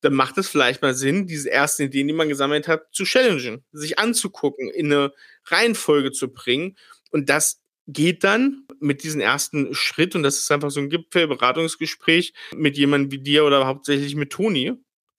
[0.00, 3.64] dann macht es vielleicht mal Sinn, diese ersten Ideen, die man gesammelt hat, zu challengen,
[3.72, 5.12] sich anzugucken, in eine
[5.50, 6.76] Reihenfolge zu bringen.
[7.10, 12.34] Und das geht dann mit diesem ersten Schritt, und das ist einfach so ein Gipfelberatungsgespräch
[12.54, 14.74] mit jemandem wie dir oder hauptsächlich mit Toni.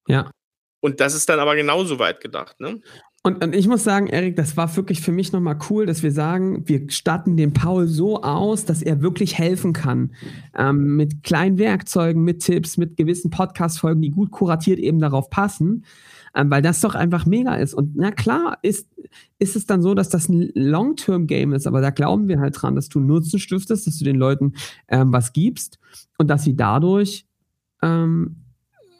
[0.07, 0.31] Ja.
[0.79, 2.79] Und das ist dann aber genauso weit gedacht, ne?
[3.21, 6.11] Und, und ich muss sagen, Erik, das war wirklich für mich nochmal cool, dass wir
[6.13, 10.15] sagen, wir statten den Paul so aus, dass er wirklich helfen kann.
[10.57, 15.83] Ähm, mit kleinen Werkzeugen, mit Tipps, mit gewissen Podcast-Folgen, die gut kuratiert eben darauf passen.
[16.35, 17.73] Ähm, weil das doch einfach mega ist.
[17.73, 18.89] Und na klar ist,
[19.39, 22.75] ist es dann so, dass das ein Long-Term-Game ist, aber da glauben wir halt dran,
[22.75, 24.53] dass du Nutzen stiftest, dass du den Leuten
[24.87, 25.79] ähm, was gibst
[26.17, 27.25] und dass sie dadurch
[27.81, 28.37] ähm,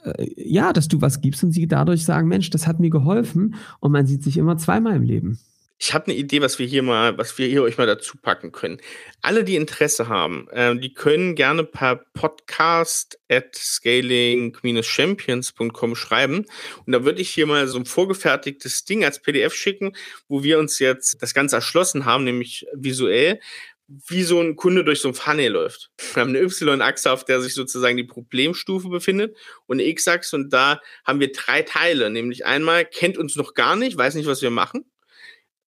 [0.04, 3.56] äh, ja, dass du was gibst und sie dadurch sagen, Mensch, das hat mir geholfen
[3.80, 5.40] und man sieht sich immer zweimal im Leben.
[5.82, 8.52] Ich habe eine Idee, was wir hier mal, was wir hier euch mal dazu packen
[8.52, 8.82] können.
[9.22, 16.46] Alle, die Interesse haben, äh, die können gerne per podcast at scaling-champions.com schreiben.
[16.86, 19.96] Und da würde ich hier mal so ein vorgefertigtes Ding als PDF schicken,
[20.28, 23.40] wo wir uns jetzt das Ganze erschlossen haben, nämlich visuell,
[23.88, 25.92] wie so ein Kunde durch so ein Funnel läuft.
[26.14, 30.52] Wir haben eine Y-Achse, auf der sich sozusagen die Problemstufe befindet und eine X-Achse und
[30.52, 34.42] da haben wir drei Teile, nämlich einmal kennt uns noch gar nicht, weiß nicht, was
[34.42, 34.84] wir machen.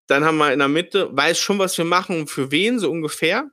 [0.06, 2.90] Dann haben wir in der Mitte, weiß schon, was wir machen und für wen, so
[2.90, 3.50] ungefähr.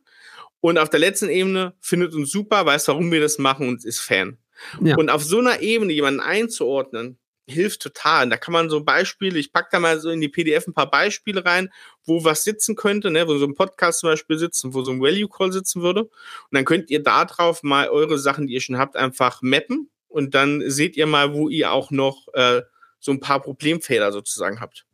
[0.61, 3.99] Und auf der letzten Ebene findet uns super, weiß, warum wir das machen und ist
[3.99, 4.37] Fan.
[4.81, 4.97] Ja.
[4.97, 7.17] Und auf so einer Ebene jemanden einzuordnen,
[7.49, 8.29] hilft total.
[8.29, 10.89] Da kann man so Beispiele, ich packe da mal so in die PDF ein paar
[10.89, 11.69] Beispiele rein,
[12.05, 15.01] wo was sitzen könnte, ne, wo so ein Podcast zum Beispiel sitzen, wo so ein
[15.01, 16.03] Value Call sitzen würde.
[16.03, 16.11] Und
[16.51, 19.89] dann könnt ihr da drauf mal eure Sachen, die ihr schon habt, einfach mappen.
[20.07, 22.61] Und dann seht ihr mal, wo ihr auch noch äh,
[22.99, 24.85] so ein paar Problemfehler sozusagen habt.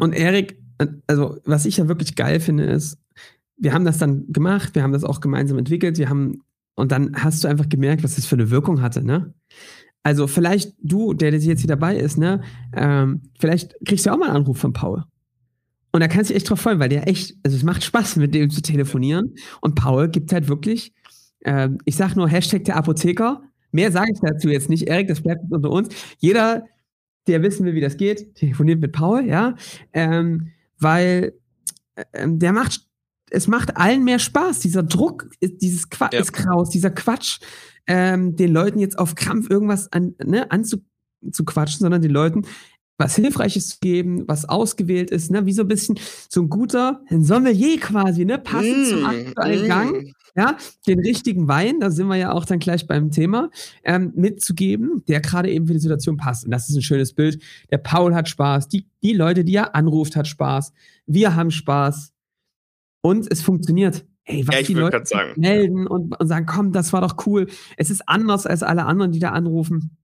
[0.00, 0.58] Und Erik,
[1.06, 2.98] also was ich ja wirklich geil finde, ist,
[3.56, 6.40] wir haben das dann gemacht, wir haben das auch gemeinsam entwickelt, wir haben,
[6.74, 9.34] und dann hast du einfach gemerkt, was das für eine Wirkung hatte, ne?
[10.02, 12.40] Also vielleicht du, der jetzt hier dabei ist, ne,
[12.74, 15.04] ähm, vielleicht kriegst du auch mal einen Anruf von Paul.
[15.92, 18.16] Und da kannst du dich echt drauf freuen, weil der echt, also es macht Spaß,
[18.16, 19.34] mit dem zu telefonieren.
[19.60, 20.92] Und Paul gibt halt wirklich,
[21.40, 23.42] äh, ich sag nur Hashtag der Apotheker.
[23.72, 25.88] Mehr sage ich dazu jetzt nicht, Erik, das bleibt unter uns.
[26.18, 26.64] Jeder,
[27.26, 29.54] der wissen will, wie das geht, telefoniert mit Paul, ja.
[29.92, 30.48] Ähm,
[30.82, 31.34] weil
[31.94, 32.86] äh, der macht,
[33.30, 34.60] es macht allen mehr Spaß.
[34.60, 36.20] Dieser Druck, dieses Qua ja.
[36.20, 37.40] ist Kraus, dieser Quatsch,
[37.86, 42.42] ähm, den Leuten jetzt auf Krampf irgendwas an, ne, anzuquatschen, sondern den Leuten
[42.98, 47.00] was Hilfreiches zu geben, was ausgewählt ist, ne, wie so ein bisschen so ein guter
[47.08, 49.68] ein Sommelier quasi, ne, passend mm, zum aktuellen mm.
[49.68, 53.50] Gang, ja, den richtigen Wein, da sind wir ja auch dann gleich beim Thema,
[53.84, 56.44] ähm, mitzugeben, der gerade eben für die Situation passt.
[56.44, 57.42] Und das ist ein schönes Bild.
[57.70, 60.72] Der Paul hat Spaß, die, die Leute, die er anruft, hat Spaß,
[61.06, 62.12] wir haben Spaß
[63.02, 64.06] und es funktioniert.
[64.24, 65.02] Hey, was ja, die Leute
[65.34, 67.48] melden und, und sagen, komm, das war doch cool.
[67.76, 69.96] Es ist anders als alle anderen, die da anrufen.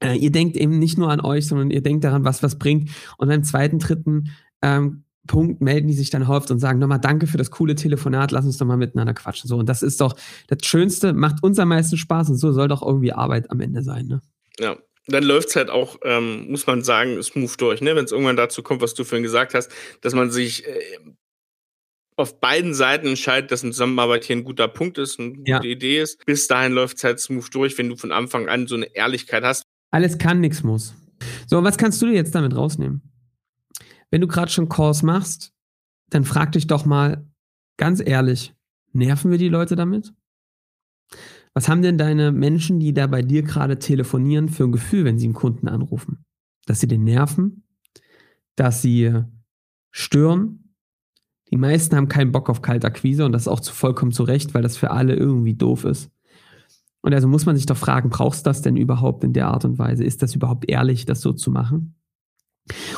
[0.00, 2.90] Äh, ihr denkt eben nicht nur an euch, sondern ihr denkt daran, was was bringt.
[3.16, 4.30] Und beim zweiten, dritten
[4.62, 8.32] ähm, Punkt melden die sich dann häufig und sagen nochmal Danke für das coole Telefonat,
[8.32, 9.48] lass uns doch mal miteinander quatschen.
[9.48, 10.16] So, und das ist doch
[10.48, 13.82] das Schönste, macht uns am meisten Spaß und so soll doch irgendwie Arbeit am Ende
[13.82, 14.06] sein.
[14.06, 14.20] Ne?
[14.58, 17.94] Ja, dann läuft es halt auch, ähm, muss man sagen, smooth durch, ne?
[17.94, 20.80] Wenn es irgendwann dazu kommt, was du vorhin gesagt hast, dass man sich äh,
[22.16, 25.62] auf beiden Seiten entscheidet, dass eine Zusammenarbeit hier ein guter Punkt ist, eine gute ja.
[25.62, 26.24] Idee ist.
[26.26, 29.44] Bis dahin läuft es halt smooth durch, wenn du von Anfang an so eine Ehrlichkeit
[29.44, 29.62] hast.
[29.90, 30.94] Alles kann, nichts muss.
[31.46, 33.02] So, was kannst du dir jetzt damit rausnehmen?
[34.10, 35.52] Wenn du gerade schon Calls machst,
[36.10, 37.26] dann frag dich doch mal
[37.76, 38.54] ganz ehrlich,
[38.92, 40.14] nerven wir die Leute damit?
[41.54, 45.18] Was haben denn deine Menschen, die da bei dir gerade telefonieren, für ein Gefühl, wenn
[45.18, 46.24] sie einen Kunden anrufen?
[46.66, 47.64] Dass sie den nerven?
[48.56, 49.22] Dass sie
[49.90, 50.74] stören?
[51.50, 54.62] Die meisten haben keinen Bock auf Kaltakquise und das auch zu vollkommen zu Recht, weil
[54.62, 56.10] das für alle irgendwie doof ist.
[57.00, 59.64] Und also muss man sich doch fragen, brauchst du das denn überhaupt in der Art
[59.64, 60.04] und Weise?
[60.04, 61.94] Ist das überhaupt ehrlich, das so zu machen?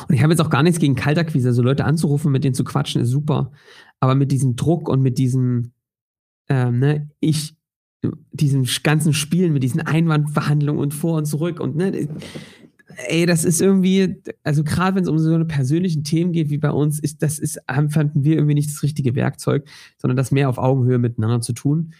[0.07, 1.49] Und ich habe jetzt auch gar nichts gegen Kaltakquise.
[1.49, 3.51] Also Leute anzurufen, mit denen zu quatschen, ist super.
[3.99, 5.71] Aber mit diesem Druck und mit diesem,
[6.49, 7.55] ähm, ne, ich,
[8.31, 12.09] diesen ganzen Spielen, mit diesen Einwandverhandlungen und vor und zurück und ne,
[13.07, 16.57] ey, das ist irgendwie, also gerade wenn es um so eine persönlichen Themen geht wie
[16.57, 17.59] bei uns, ist das ist,
[17.89, 21.93] fanden wir irgendwie nicht das richtige Werkzeug, sondern das mehr auf Augenhöhe miteinander zu tun.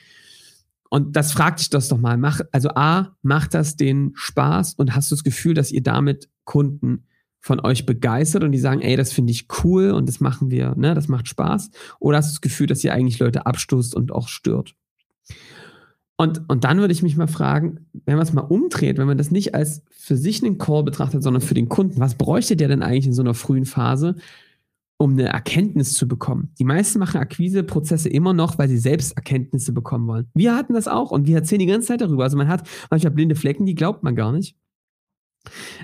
[0.94, 2.18] Und das fragt dich das doch mal.
[2.18, 6.30] Mach, also A, macht das den Spaß und hast du das Gefühl, dass ihr damit
[6.44, 7.06] Kunden
[7.40, 10.76] von euch begeistert und die sagen, ey, das finde ich cool und das machen wir,
[10.76, 11.72] ne, das macht Spaß?
[12.02, 14.76] Oder hast du das Gefühl, dass ihr eigentlich Leute abstoßt und auch stört?
[16.18, 19.18] Und, und dann würde ich mich mal fragen, wenn man es mal umdreht, wenn man
[19.18, 22.68] das nicht als für sich einen Call betrachtet, sondern für den Kunden, was bräuchte der
[22.68, 24.18] denn eigentlich in so einer frühen Phase,
[25.02, 26.54] um eine Erkenntnis zu bekommen?
[26.60, 30.28] Die meisten machen Akquiseprozesse immer noch, weil sie selbst Erkenntnisse bekommen wollen.
[30.34, 32.24] Wir hatten das auch und wir erzählen die ganze Zeit darüber.
[32.24, 34.56] Also man hat manchmal blinde Flecken, die glaubt man gar nicht.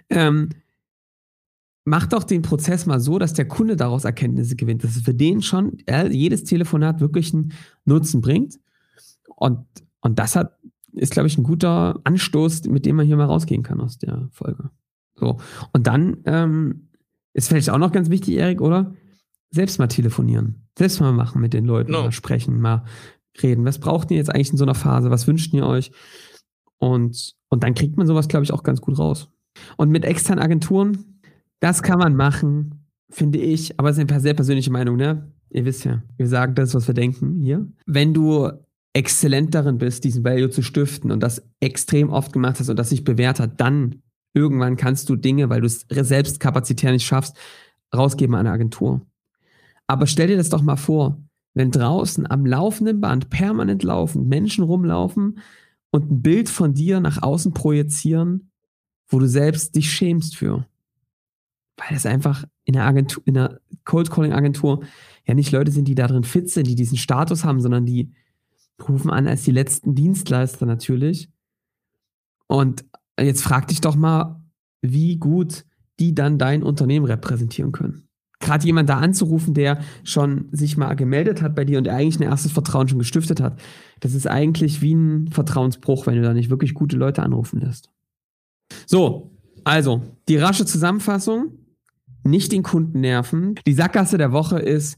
[0.09, 0.49] Ähm,
[1.85, 5.13] macht doch den Prozess mal so, dass der Kunde daraus Erkenntnisse gewinnt, dass es für
[5.13, 7.53] den schon äh, jedes Telefonat wirklich einen
[7.85, 8.59] Nutzen bringt.
[9.35, 9.65] Und
[10.01, 10.57] und das hat,
[10.93, 14.29] ist, glaube ich, ein guter Anstoß, mit dem man hier mal rausgehen kann aus der
[14.31, 14.69] Folge.
[15.15, 15.37] So.
[15.73, 16.89] Und dann ähm,
[17.33, 18.93] ist vielleicht auch noch ganz wichtig, Erik, oder?
[19.51, 20.67] Selbst mal telefonieren.
[20.77, 22.03] Selbst mal machen mit den Leuten, no.
[22.03, 22.83] mal sprechen, mal
[23.41, 23.65] reden.
[23.65, 25.09] Was braucht ihr jetzt eigentlich in so einer Phase?
[25.09, 25.91] Was wünscht ihr euch?
[26.77, 29.29] Und, und dann kriegt man sowas, glaube ich, auch ganz gut raus.
[29.77, 31.21] Und mit externen Agenturen,
[31.59, 35.31] das kann man machen, finde ich, aber es ist eine sehr persönliche Meinung, ne?
[35.49, 37.65] Ihr wisst ja, wir sagen das, was wir denken hier.
[37.85, 38.51] Wenn du
[38.93, 42.89] exzellent darin bist, diesen Value zu stiften und das extrem oft gemacht hast und das
[42.89, 44.01] sich bewährt hat, dann
[44.33, 47.37] irgendwann kannst du Dinge, weil du es selbst kapazitär nicht schaffst,
[47.95, 49.01] rausgeben an eine Agentur.
[49.87, 51.21] Aber stell dir das doch mal vor,
[51.53, 55.39] wenn draußen am laufenden Band permanent laufen, Menschen rumlaufen
[55.91, 58.51] und ein Bild von dir nach außen projizieren,
[59.07, 60.67] wo du selbst dich schämst für.
[61.77, 64.83] Weil es einfach in der Agentur, in der Cold Calling Agentur
[65.25, 68.11] ja nicht Leute sind, die da drin fit sind, die diesen Status haben, sondern die
[68.87, 71.29] rufen an als die letzten Dienstleister natürlich.
[72.47, 72.85] Und
[73.19, 74.41] jetzt frag dich doch mal,
[74.81, 75.65] wie gut
[75.99, 78.06] die dann dein Unternehmen repräsentieren können.
[78.39, 82.29] Gerade jemand da anzurufen, der schon sich mal gemeldet hat bei dir und eigentlich ein
[82.29, 83.59] erstes Vertrauen schon gestiftet hat,
[83.99, 87.89] das ist eigentlich wie ein Vertrauensbruch, wenn du da nicht wirklich gute Leute anrufen lässt.
[88.85, 89.31] So,
[89.63, 91.53] also die rasche Zusammenfassung
[92.23, 93.55] nicht den Kunden nerven.
[93.65, 94.97] Die Sackgasse der Woche ist,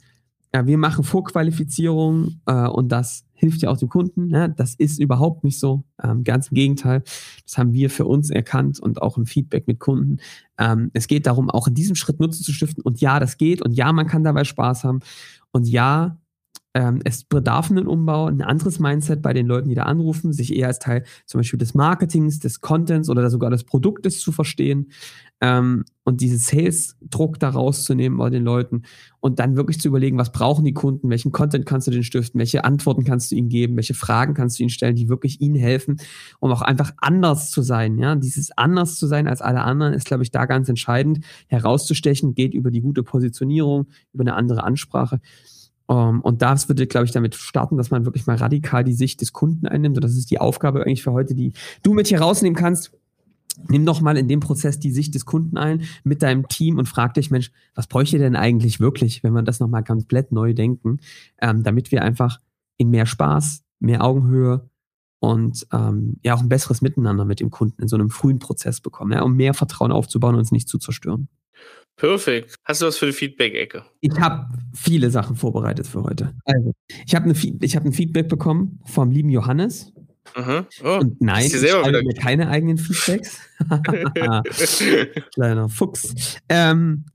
[0.54, 4.28] ja, wir machen Vorqualifizierung äh, und das hilft ja auch dem Kunden.
[4.28, 4.54] Ne?
[4.58, 5.84] Das ist überhaupt nicht so.
[6.04, 7.04] Ähm, ganz im Gegenteil.
[7.46, 10.18] Das haben wir für uns erkannt und auch im Feedback mit Kunden.
[10.58, 12.84] Ähm, es geht darum, auch in diesem Schritt Nutzen zu stiften.
[12.84, 13.62] Und ja, das geht.
[13.62, 15.00] Und ja, man kann dabei Spaß haben.
[15.52, 16.18] Und ja,
[16.74, 20.56] ähm, es bedarf einen Umbau, ein anderes Mindset bei den Leuten, die da anrufen, sich
[20.56, 24.92] eher als Teil zum Beispiel des Marketings, des Contents oder sogar des Produktes zu verstehen
[25.42, 28.84] ähm, und diesen Sales-Druck da rauszunehmen bei den Leuten
[29.20, 32.40] und dann wirklich zu überlegen, was brauchen die Kunden, welchen Content kannst du denen stiften,
[32.40, 35.56] welche Antworten kannst du ihnen geben, welche Fragen kannst du ihnen stellen, die wirklich ihnen
[35.56, 35.98] helfen,
[36.40, 37.98] um auch einfach anders zu sein.
[37.98, 42.36] Ja, dieses anders zu sein als alle anderen ist, glaube ich, da ganz entscheidend herauszustechen,
[42.36, 45.20] geht über die gute Positionierung, über eine andere Ansprache.
[45.90, 48.94] Um, ähm, und das würde, glaube ich, damit starten, dass man wirklich mal radikal die
[48.94, 49.98] Sicht des Kunden einnimmt.
[49.98, 52.92] Und das ist die Aufgabe eigentlich für heute, die du mit hier rausnehmen kannst.
[53.68, 56.88] Nimm doch mal in dem Prozess die Sicht des Kunden ein mit deinem Team und
[56.88, 61.00] frag dich, Mensch, was bräuchte denn eigentlich wirklich, wenn wir das nochmal komplett neu denken,
[61.42, 62.40] ähm, damit wir einfach
[62.78, 64.70] in mehr Spaß, mehr Augenhöhe
[65.18, 68.80] und ähm, ja auch ein besseres Miteinander mit dem Kunden in so einem frühen Prozess
[68.80, 71.30] bekommen, ja, um mehr Vertrauen aufzubauen und uns nicht zu zerstören.
[72.00, 72.56] Perfekt.
[72.64, 73.84] Hast du was für die Feedback-Ecke?
[74.00, 76.34] Ich habe viele Sachen vorbereitet für heute.
[76.46, 76.74] Also,
[77.06, 79.92] ich habe hab ein Feedback bekommen vom lieben Johannes.
[80.34, 80.66] Aha.
[80.84, 83.40] Oh, und nein, ich schreibe mir keine eigenen Feedbacks.
[85.34, 86.38] Kleiner Fuchs.
[86.48, 87.06] Ähm,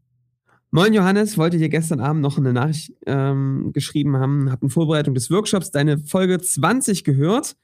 [0.71, 5.15] Moin Johannes, wollte dir gestern Abend noch eine Nachricht ähm, geschrieben haben, habe in Vorbereitung
[5.15, 7.57] des Workshops deine Folge 20 gehört,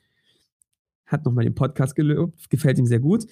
[1.06, 3.26] hat nochmal den Podcast gelobt, gefällt ihm sehr gut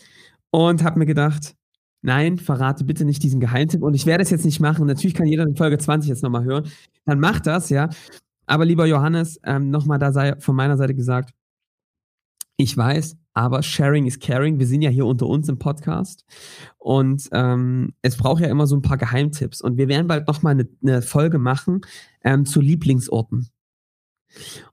[0.51, 1.55] und habe mir gedacht,
[2.03, 3.83] nein, verrate bitte nicht diesen Geheimtipp.
[3.83, 4.87] Und ich werde es jetzt nicht machen.
[4.87, 6.71] Natürlich kann jeder in Folge 20 jetzt nochmal hören.
[7.05, 7.89] Dann macht das, ja.
[8.47, 11.35] Aber lieber Johannes, ähm, nochmal da sei von meiner Seite gesagt,
[12.57, 14.59] ich weiß, aber Sharing is Caring.
[14.59, 16.25] Wir sind ja hier unter uns im Podcast
[16.77, 19.61] und ähm, es braucht ja immer so ein paar Geheimtipps.
[19.61, 21.83] Und wir werden bald nochmal eine, eine Folge machen
[22.25, 23.49] ähm, zu Lieblingsorten.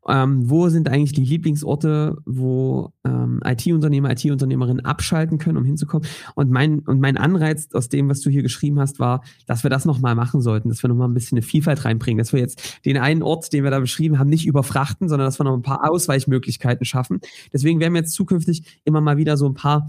[0.07, 6.07] Ähm, wo sind eigentlich die Lieblingsorte, wo ähm, IT-Unternehmer, IT-Unternehmerinnen abschalten können, um hinzukommen?
[6.35, 9.69] Und mein, und mein Anreiz aus dem, was du hier geschrieben hast, war, dass wir
[9.69, 12.79] das nochmal machen sollten, dass wir nochmal ein bisschen eine Vielfalt reinbringen, dass wir jetzt
[12.85, 15.63] den einen Ort, den wir da beschrieben haben, nicht überfrachten, sondern dass wir noch ein
[15.63, 17.19] paar Ausweichmöglichkeiten schaffen.
[17.53, 19.87] Deswegen werden wir jetzt zukünftig immer mal wieder so ein paar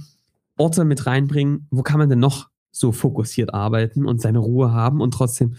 [0.56, 1.66] Orte mit reinbringen.
[1.70, 5.56] Wo kann man denn noch so fokussiert arbeiten und seine Ruhe haben und trotzdem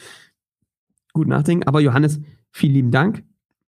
[1.13, 1.67] gut nachdenken?
[1.67, 2.19] Aber Johannes,
[2.51, 3.23] vielen lieben Dank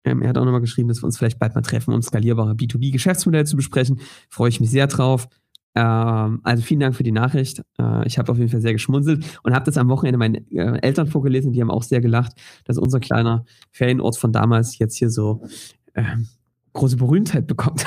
[0.04, 2.52] ähm, er hat auch nochmal geschrieben, dass wir uns vielleicht bald mal treffen, um skalierbare
[2.52, 4.00] B2B-Geschäftsmodelle zu besprechen.
[4.28, 5.28] Freue ich mich sehr drauf.
[5.74, 7.62] Ähm, also vielen Dank für die Nachricht.
[7.78, 10.78] Äh, ich habe auf jeden Fall sehr geschmunzelt und habe das am Wochenende meinen äh,
[10.82, 11.52] Eltern vorgelesen.
[11.52, 12.32] Die haben auch sehr gelacht,
[12.64, 15.42] dass unser kleiner Ferienort von damals jetzt hier so
[15.94, 16.02] äh,
[16.72, 17.86] große Berühmtheit bekommt.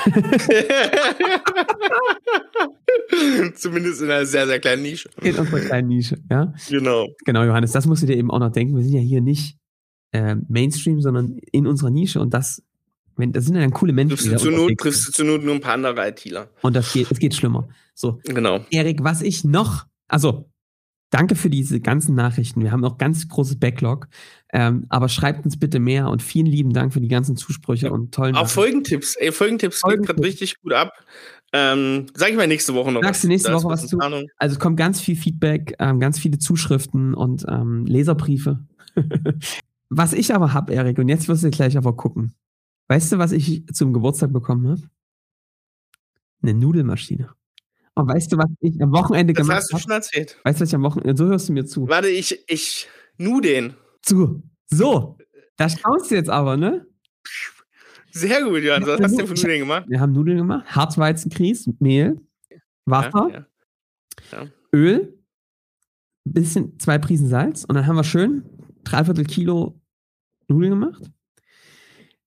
[3.54, 5.08] Zumindest in einer sehr, sehr kleinen Nische.
[5.22, 6.52] In unserer kleinen Nische, ja.
[6.68, 7.06] Genau.
[7.24, 8.76] Genau, Johannes, das musst du dir eben auch noch denken.
[8.76, 9.58] Wir sind ja hier nicht
[10.16, 12.62] äh, Mainstream, sondern in unserer Nische und das,
[13.16, 14.16] wenn, das sind ja dann coole Menschen.
[14.16, 16.48] Triffst du, zur Not, triffst du zur Not nur ein paar andere ITler.
[16.62, 17.68] Und das geht, es geht schlimmer.
[17.94, 18.20] So.
[18.24, 18.64] Genau.
[18.70, 20.50] Erik, was ich noch, also
[21.10, 22.62] danke für diese ganzen Nachrichten.
[22.62, 24.08] Wir haben noch ganz großes Backlog.
[24.52, 28.14] Ähm, aber schreibt uns bitte mehr und vielen lieben Dank für die ganzen Zusprüche und
[28.14, 28.34] tollen.
[28.36, 29.16] Auch Folgentipps.
[29.16, 30.08] Ey, Folgentipps Folgentipps.
[30.08, 30.92] geht gerade richtig gut ab.
[31.52, 33.02] Ähm, sag ich mal nächste Woche noch.
[33.02, 33.98] Sagst du nächste Woche was zu?
[34.36, 38.60] Also es kommt ganz viel Feedback, ähm, ganz viele Zuschriften und ähm, Leserbriefe.
[39.88, 42.34] Was ich aber hab, Erik, und jetzt wirst du gleich aber gucken.
[42.88, 44.82] Weißt du, was ich zum Geburtstag bekommen habe?
[46.42, 47.30] Eine Nudelmaschine.
[47.94, 49.60] Und weißt du, was ich am Wochenende das gemacht habe?
[49.60, 50.40] Das hast du schon erzählt.
[50.44, 51.88] Weißt du, was ich am Wochenende, so hörst du mir zu.
[51.88, 53.74] Warte, ich, ich, Nudeln.
[54.02, 54.42] Zu.
[54.66, 55.18] So.
[55.56, 56.86] Da schaust du jetzt aber, ne?
[58.10, 58.86] Sehr gut, Johann.
[58.86, 59.84] Was hast du denn für Nudeln gemacht?
[59.88, 60.66] Wir haben Nudeln gemacht.
[60.66, 62.20] Hartweizenkries, Mehl,
[62.84, 63.46] Wasser, ja,
[64.32, 64.44] ja.
[64.44, 64.48] Ja.
[64.72, 65.18] Öl,
[66.24, 68.44] bisschen, zwei Prisen Salz und dann haben wir schön
[68.86, 69.80] dreiviertel Kilo
[70.48, 71.02] Nudeln gemacht.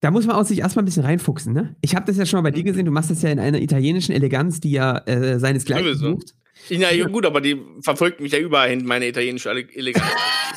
[0.01, 1.75] Da muss man auch sich erstmal ein bisschen reinfuchsen, ne?
[1.81, 3.59] Ich habe das ja schon mal bei dir gesehen, du machst das ja in einer
[3.61, 6.35] italienischen Eleganz, die ja äh, seinesgleichen sucht.
[6.67, 10.05] Ja, ja, gut, aber die verfolgt mich ja überall hin, meine italienische Eleganz.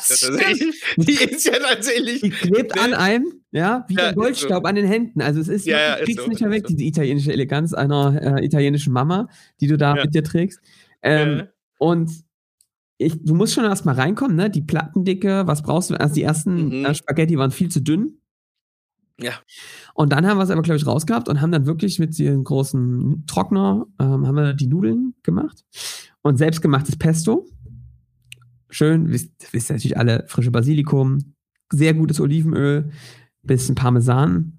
[0.97, 2.21] die ist ja tatsächlich.
[2.21, 4.69] Die klebt an einem, ja, wie ja, der Goldstaub so.
[4.69, 5.21] an den Händen.
[5.21, 6.75] Also es ist, ja, ja, du kriegst so, nicht mehr weg, so.
[6.75, 9.29] diese italienische Eleganz einer äh, italienischen Mama,
[9.61, 10.59] die du da mit dir trägst.
[11.01, 11.43] Ähm,
[11.79, 12.11] und
[13.05, 14.49] ich, du musst schon erstmal reinkommen, ne?
[14.49, 15.99] Die Plattendicke, was brauchst du?
[15.99, 16.85] Also die ersten mhm.
[16.85, 18.19] äh, Spaghetti waren viel zu dünn.
[19.19, 19.33] Ja.
[19.93, 22.43] Und dann haben wir es aber, glaube ich, rausgehabt und haben dann wirklich mit dem
[22.43, 25.63] großen Trockner, ähm, haben wir die Nudeln gemacht
[26.21, 27.47] und selbstgemachtes Pesto.
[28.69, 31.19] Schön, wisst, wisst ihr natürlich alle, frische Basilikum,
[31.71, 32.89] sehr gutes Olivenöl,
[33.43, 34.57] bisschen Parmesan,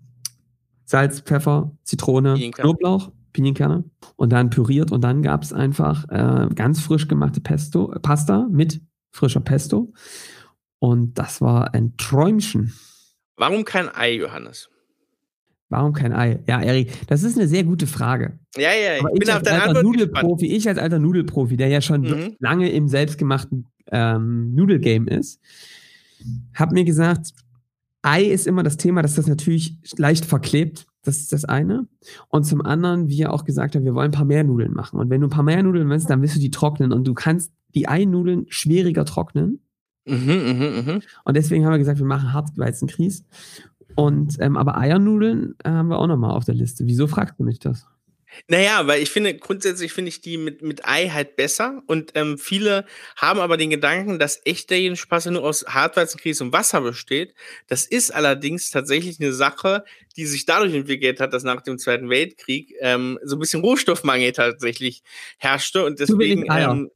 [0.85, 3.85] Salz, Pfeffer, Zitrone, Knoblauch, Pinienkerne
[4.16, 8.49] und dann püriert und dann gab es einfach äh, ganz frisch gemachte Pesto, äh, Pasta
[8.51, 9.92] mit frischer Pesto
[10.79, 12.73] und das war ein Träumchen.
[13.37, 14.70] Warum kein Ei, Johannes?
[15.68, 16.40] Warum kein Ei?
[16.47, 18.38] Ja, Erik, das ist eine sehr gute Frage.
[18.57, 21.81] Ja, ja, ich, ich bin auf deine Antwort Nudelprofi, Ich als alter Nudelprofi, der ja
[21.81, 22.37] schon mhm.
[22.38, 25.40] lange im selbstgemachten ähm, Nudelgame ist,
[26.55, 27.33] habe mir gesagt,
[28.03, 30.87] Ei ist immer das Thema, dass das natürlich leicht verklebt.
[31.04, 31.86] Das ist das eine.
[32.28, 34.98] Und zum anderen, wie er auch gesagt hat, wir wollen ein paar mehr Nudeln machen.
[34.98, 36.92] Und wenn du ein paar mehr Nudeln willst, dann willst du die trocknen.
[36.92, 39.60] Und du kannst die Einudeln schwieriger trocknen.
[40.06, 41.00] Mhm, mh, mh.
[41.24, 43.24] Und deswegen haben wir gesagt, wir machen Hartweizenkries.
[43.96, 46.86] Und ähm, aber Eiernudeln äh, haben wir auch nochmal auf der Liste.
[46.86, 47.86] Wieso fragst du mich das?
[48.49, 51.83] Naja, weil ich finde, grundsätzlich finde ich die mit, mit Ei halt besser.
[51.87, 56.81] Und ähm, viele haben aber den Gedanken, dass echter Spaß nur aus Hartweizenkries und Wasser
[56.81, 57.35] besteht.
[57.66, 59.85] Das ist allerdings tatsächlich eine Sache,
[60.16, 64.33] die sich dadurch entwickelt hat, dass nach dem Zweiten Weltkrieg ähm, so ein bisschen Rohstoffmangel
[64.33, 65.03] tatsächlich
[65.38, 65.85] herrschte.
[65.85, 66.90] Und deswegen ähm,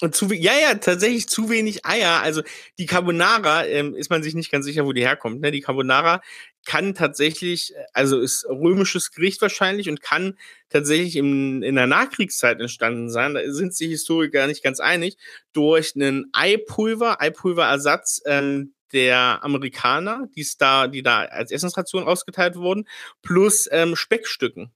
[0.00, 2.22] und zu, ja, ja, tatsächlich zu wenig Eier.
[2.22, 2.42] Also
[2.78, 5.40] die Carbonara ähm, ist man sich nicht ganz sicher, wo die herkommt.
[5.40, 5.50] Ne?
[5.50, 6.20] Die Carbonara
[6.68, 13.08] kann tatsächlich, also ist römisches Gericht wahrscheinlich und kann tatsächlich in, in der Nachkriegszeit entstanden
[13.08, 13.32] sein.
[13.32, 15.16] Da sind sich Historiker nicht ganz einig.
[15.54, 22.86] Durch einen Eipulver, Eipulverersatz ähm, der Amerikaner, die da, die da als Essensration ausgeteilt wurden,
[23.22, 24.70] plus ähm, Speckstücken.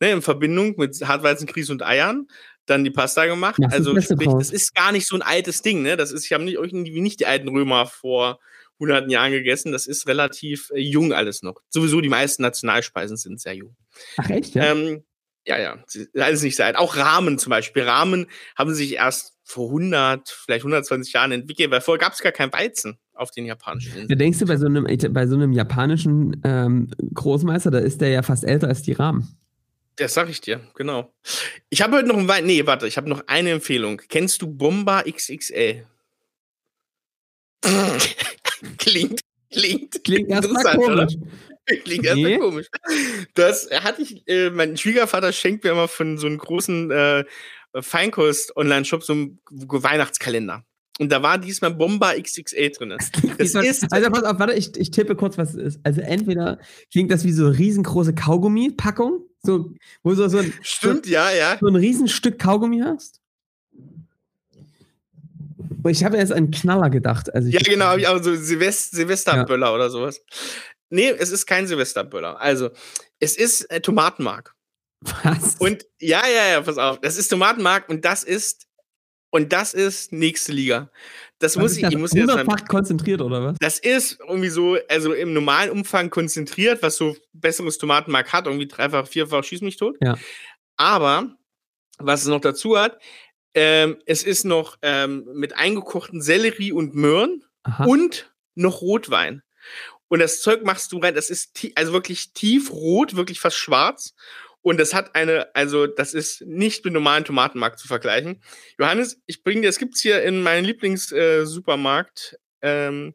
[0.00, 2.26] Ne, in Verbindung mit Hartweizenkries und Eiern
[2.64, 3.58] dann die Pasta gemacht.
[3.60, 5.98] Ja, also sprich, das ist gar nicht so ein altes Ding, ne?
[5.98, 8.38] Das ist, ich habe nicht irgendwie nicht die alten Römer vor
[8.78, 9.72] hunderten Jahren gegessen.
[9.72, 11.60] Das ist relativ äh, jung alles noch.
[11.68, 13.76] Sowieso die meisten Nationalspeisen sind sehr jung.
[14.16, 14.54] Ach echt?
[14.54, 15.04] Ja, ähm,
[15.46, 15.84] ja, ja.
[16.14, 16.76] Alles nicht sehr alt.
[16.76, 17.82] Auch Rahmen zum Beispiel.
[17.82, 22.32] Rahmen haben sich erst vor 100, vielleicht 120 Jahren entwickelt, weil vorher gab es gar
[22.32, 24.08] kein Weizen auf den japanischen Inseln.
[24.10, 28.10] Ja, denkst du, bei so einem, bei so einem japanischen ähm, Großmeister, da ist der
[28.10, 29.38] ja fast älter als die Rahmen.
[29.96, 31.12] Das sag ich dir, genau.
[31.70, 32.46] Ich habe heute noch ein Wein.
[32.46, 34.00] Nee, warte, ich habe noch eine Empfehlung.
[34.08, 35.86] Kennst du Bomba XXL?
[38.78, 41.14] klingt, klingt, klingt erstmal komisch.
[41.84, 42.38] Klingt erstmal nee.
[42.38, 42.66] komisch.
[43.34, 47.24] Das hatte ich, äh, mein Schwiegervater schenkt mir immer von so einem großen äh,
[47.78, 50.64] Feinkost-Online-Shop so einen Weihnachtskalender.
[50.98, 52.96] Und da war diesmal Bomba XXL drin.
[53.38, 55.80] Das ist also pass auf, warte, ich, ich tippe kurz, was es ist.
[55.84, 56.58] Also entweder
[56.90, 59.70] klingt das wie so eine riesengroße Kaugummi-Packung, so,
[60.02, 61.58] wo du so ein, Stimmt, so, ja, ja.
[61.60, 63.17] so ein Riesenstück Kaugummi hast.
[65.86, 67.32] Ich habe erst an Knaller gedacht.
[67.32, 69.74] Also ja, genau, habe ich auch so Silvest Silvesterböller ja.
[69.74, 70.20] oder sowas.
[70.90, 72.40] Nee, es ist kein Silvesterböller.
[72.40, 72.70] Also,
[73.20, 74.54] es ist äh, Tomatenmark.
[75.22, 75.56] Was?
[75.58, 77.00] Und ja, ja, ja, pass auf.
[77.00, 78.68] Das ist Tomatenmark und das ist
[79.30, 80.90] und das ist nächste Liga.
[81.38, 83.56] Das was muss ich, das ich muss jetzt sagen, konzentriert oder was?
[83.60, 88.66] Das ist irgendwie so, also im normalen Umfang konzentriert, was so besseres Tomatenmark hat, irgendwie
[88.66, 89.96] dreifach, vierfach schieß mich tot.
[90.02, 90.18] Ja.
[90.76, 91.36] Aber
[91.98, 92.98] was es noch dazu hat,
[93.58, 97.84] ähm, es ist noch ähm, mit eingekochten Sellerie und Möhren Aha.
[97.86, 99.42] und noch Rotwein.
[100.06, 104.14] Und das Zeug machst du rein, das ist also wirklich tiefrot, wirklich fast schwarz.
[104.62, 108.40] Und das hat eine, also das ist nicht mit normalen Tomatenmarkt zu vergleichen.
[108.78, 113.14] Johannes, ich bringe dir, das gibt's hier in meinem Lieblingssupermarkt äh, ähm,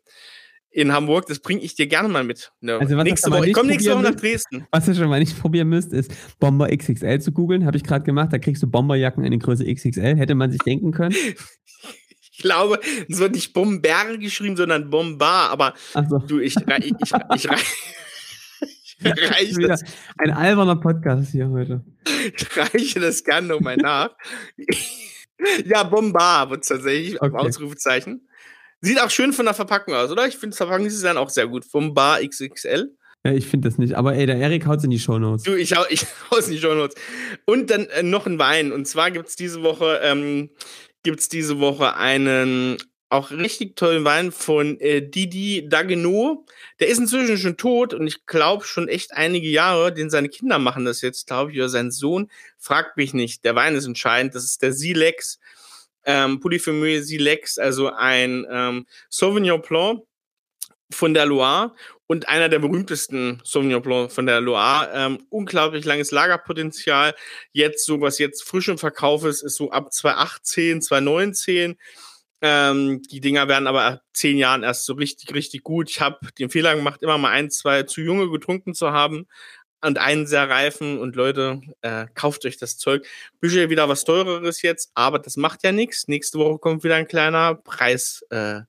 [0.74, 1.28] in Hamburg.
[1.28, 2.52] Das bringe ich dir gerne mal mit.
[2.60, 2.78] Ne?
[2.78, 3.48] Also was nächste Woche.
[3.48, 4.68] Ich komme nächste Woche nach Dresden.
[4.72, 7.66] Was ihr schon mal nicht probieren müsst, ist Bomber XXL zu googeln.
[7.66, 8.34] Habe ich gerade gemacht.
[8.34, 10.18] Da kriegst du Bomberjacken in der Größe XXL.
[10.18, 11.16] Hätte man sich denken können.
[12.32, 15.52] ich glaube, es wird nicht Bomber geschrieben, sondern Bombar.
[15.52, 15.74] Aber
[16.10, 16.18] so.
[16.18, 17.50] du, ich, ich, ich, ich,
[19.00, 19.84] ich reiche das.
[20.18, 21.84] Ein alberner Podcast hier heute.
[22.36, 24.10] Ich reiche das gerne nochmal nach.
[25.66, 27.36] ja, Bombar wird tatsächlich okay.
[27.36, 28.28] Ausrufezeichen.
[28.86, 30.27] Sieht auch schön von der Verpackung aus, oder?
[30.27, 31.71] Ich finde das Verpackungsdesign auch sehr gut.
[31.71, 32.94] Bombar XXL.
[33.25, 33.94] Ja, ich finde das nicht.
[33.94, 35.44] Aber ey, der Erik haut's in die Shownotes.
[35.44, 36.96] Du, ich, hau, ich hau's in die Shownotes.
[37.46, 38.73] Und dann äh, noch ein Wein.
[38.73, 40.50] Und zwar gibt's diese Woche, ähm,
[41.02, 42.77] gibt's diese Woche einen
[43.08, 46.40] auch richtig tollen Wein von äh, Didi Dagenot.
[46.81, 50.60] Der ist inzwischen schon tot und ich glaube schon echt einige Jahre, denn seine Kinder
[50.60, 52.29] machen das jetzt, glaube ich, oder sein Sohn.
[52.58, 53.46] Fragt mich nicht.
[53.46, 54.36] Der Wein ist entscheidend.
[54.36, 55.40] Das ist der Silex,
[56.06, 60.04] ähm, Polyphémeux Silex, also ein ähm, Sauvignon Blanc
[60.91, 61.73] von der Loire
[62.08, 64.89] und einer der berühmtesten Sauvignon Blanc von der Loire.
[64.93, 67.15] Ähm, unglaublich langes Lagerpotenzial.
[67.51, 71.75] Jetzt so, was jetzt frisch im Verkauf ist, ist so ab 2018, 2019.
[72.41, 75.89] Ähm, die Dinger werden aber ab zehn Jahren erst so richtig, richtig gut.
[75.89, 79.27] Ich habe den Fehler gemacht, immer mal ein, zwei zu junge getrunken zu haben
[79.84, 81.00] und einen sehr reifen.
[81.00, 83.06] Und Leute, äh, kauft euch das Zeug.
[83.40, 86.08] Bücher wieder was teureres jetzt, aber das macht ja nichts.
[86.08, 88.62] Nächste Woche kommt wieder ein kleiner Preis, äh,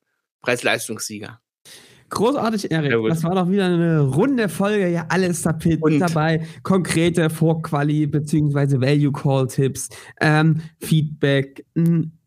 [0.42, 1.40] Preis-Leistungssieger.
[2.10, 2.92] Großartig, Erik.
[3.08, 4.88] Das war doch wieder eine runde Folge.
[4.88, 6.46] Ja, alles dabei.
[6.62, 8.80] Konkrete Vorquali- bzw.
[8.80, 9.88] Value-Call-Tipps,
[10.20, 11.64] ähm, Feedback,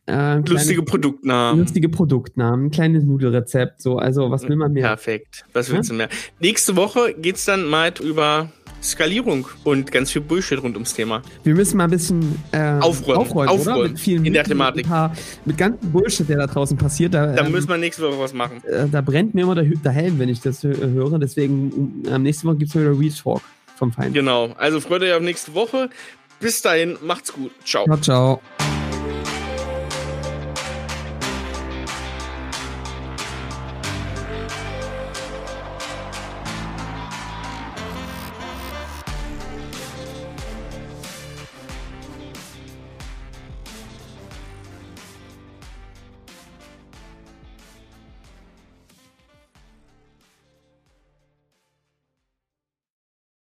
[0.08, 1.62] äh, lustige Produktnamen.
[1.62, 4.88] Lustige Produktnamen, kleines Nudelrezept, so, also was will man mehr?
[4.88, 5.46] Perfekt.
[5.54, 5.94] Was willst ja?
[5.94, 6.10] du mehr?
[6.40, 8.50] Nächste Woche geht's dann mal über
[8.82, 11.22] Skalierung und ganz viel Bullshit rund ums Thema.
[11.44, 14.78] Wir müssen mal ein bisschen äh, aufräumen, aufräumen, aufräumen Mit vielen in der Thematik.
[14.78, 15.14] Mit, paar,
[15.46, 17.14] mit ganzem Bullshit, der da draußen passiert.
[17.14, 18.64] Da, da ähm, müssen wir nächste Woche was machen.
[18.66, 21.20] Äh, da brennt mir immer der, der Helm, wenn ich das höre.
[21.20, 23.42] Deswegen, äh, nächste Woche gibt es wieder Real Talk
[23.76, 24.14] vom Feind.
[24.14, 24.54] Genau.
[24.58, 25.90] Also freut euch auf nächste Woche.
[26.40, 27.52] Bis dahin, macht's gut.
[27.64, 27.86] Ciao.
[27.86, 28.77] Ciao, ciao.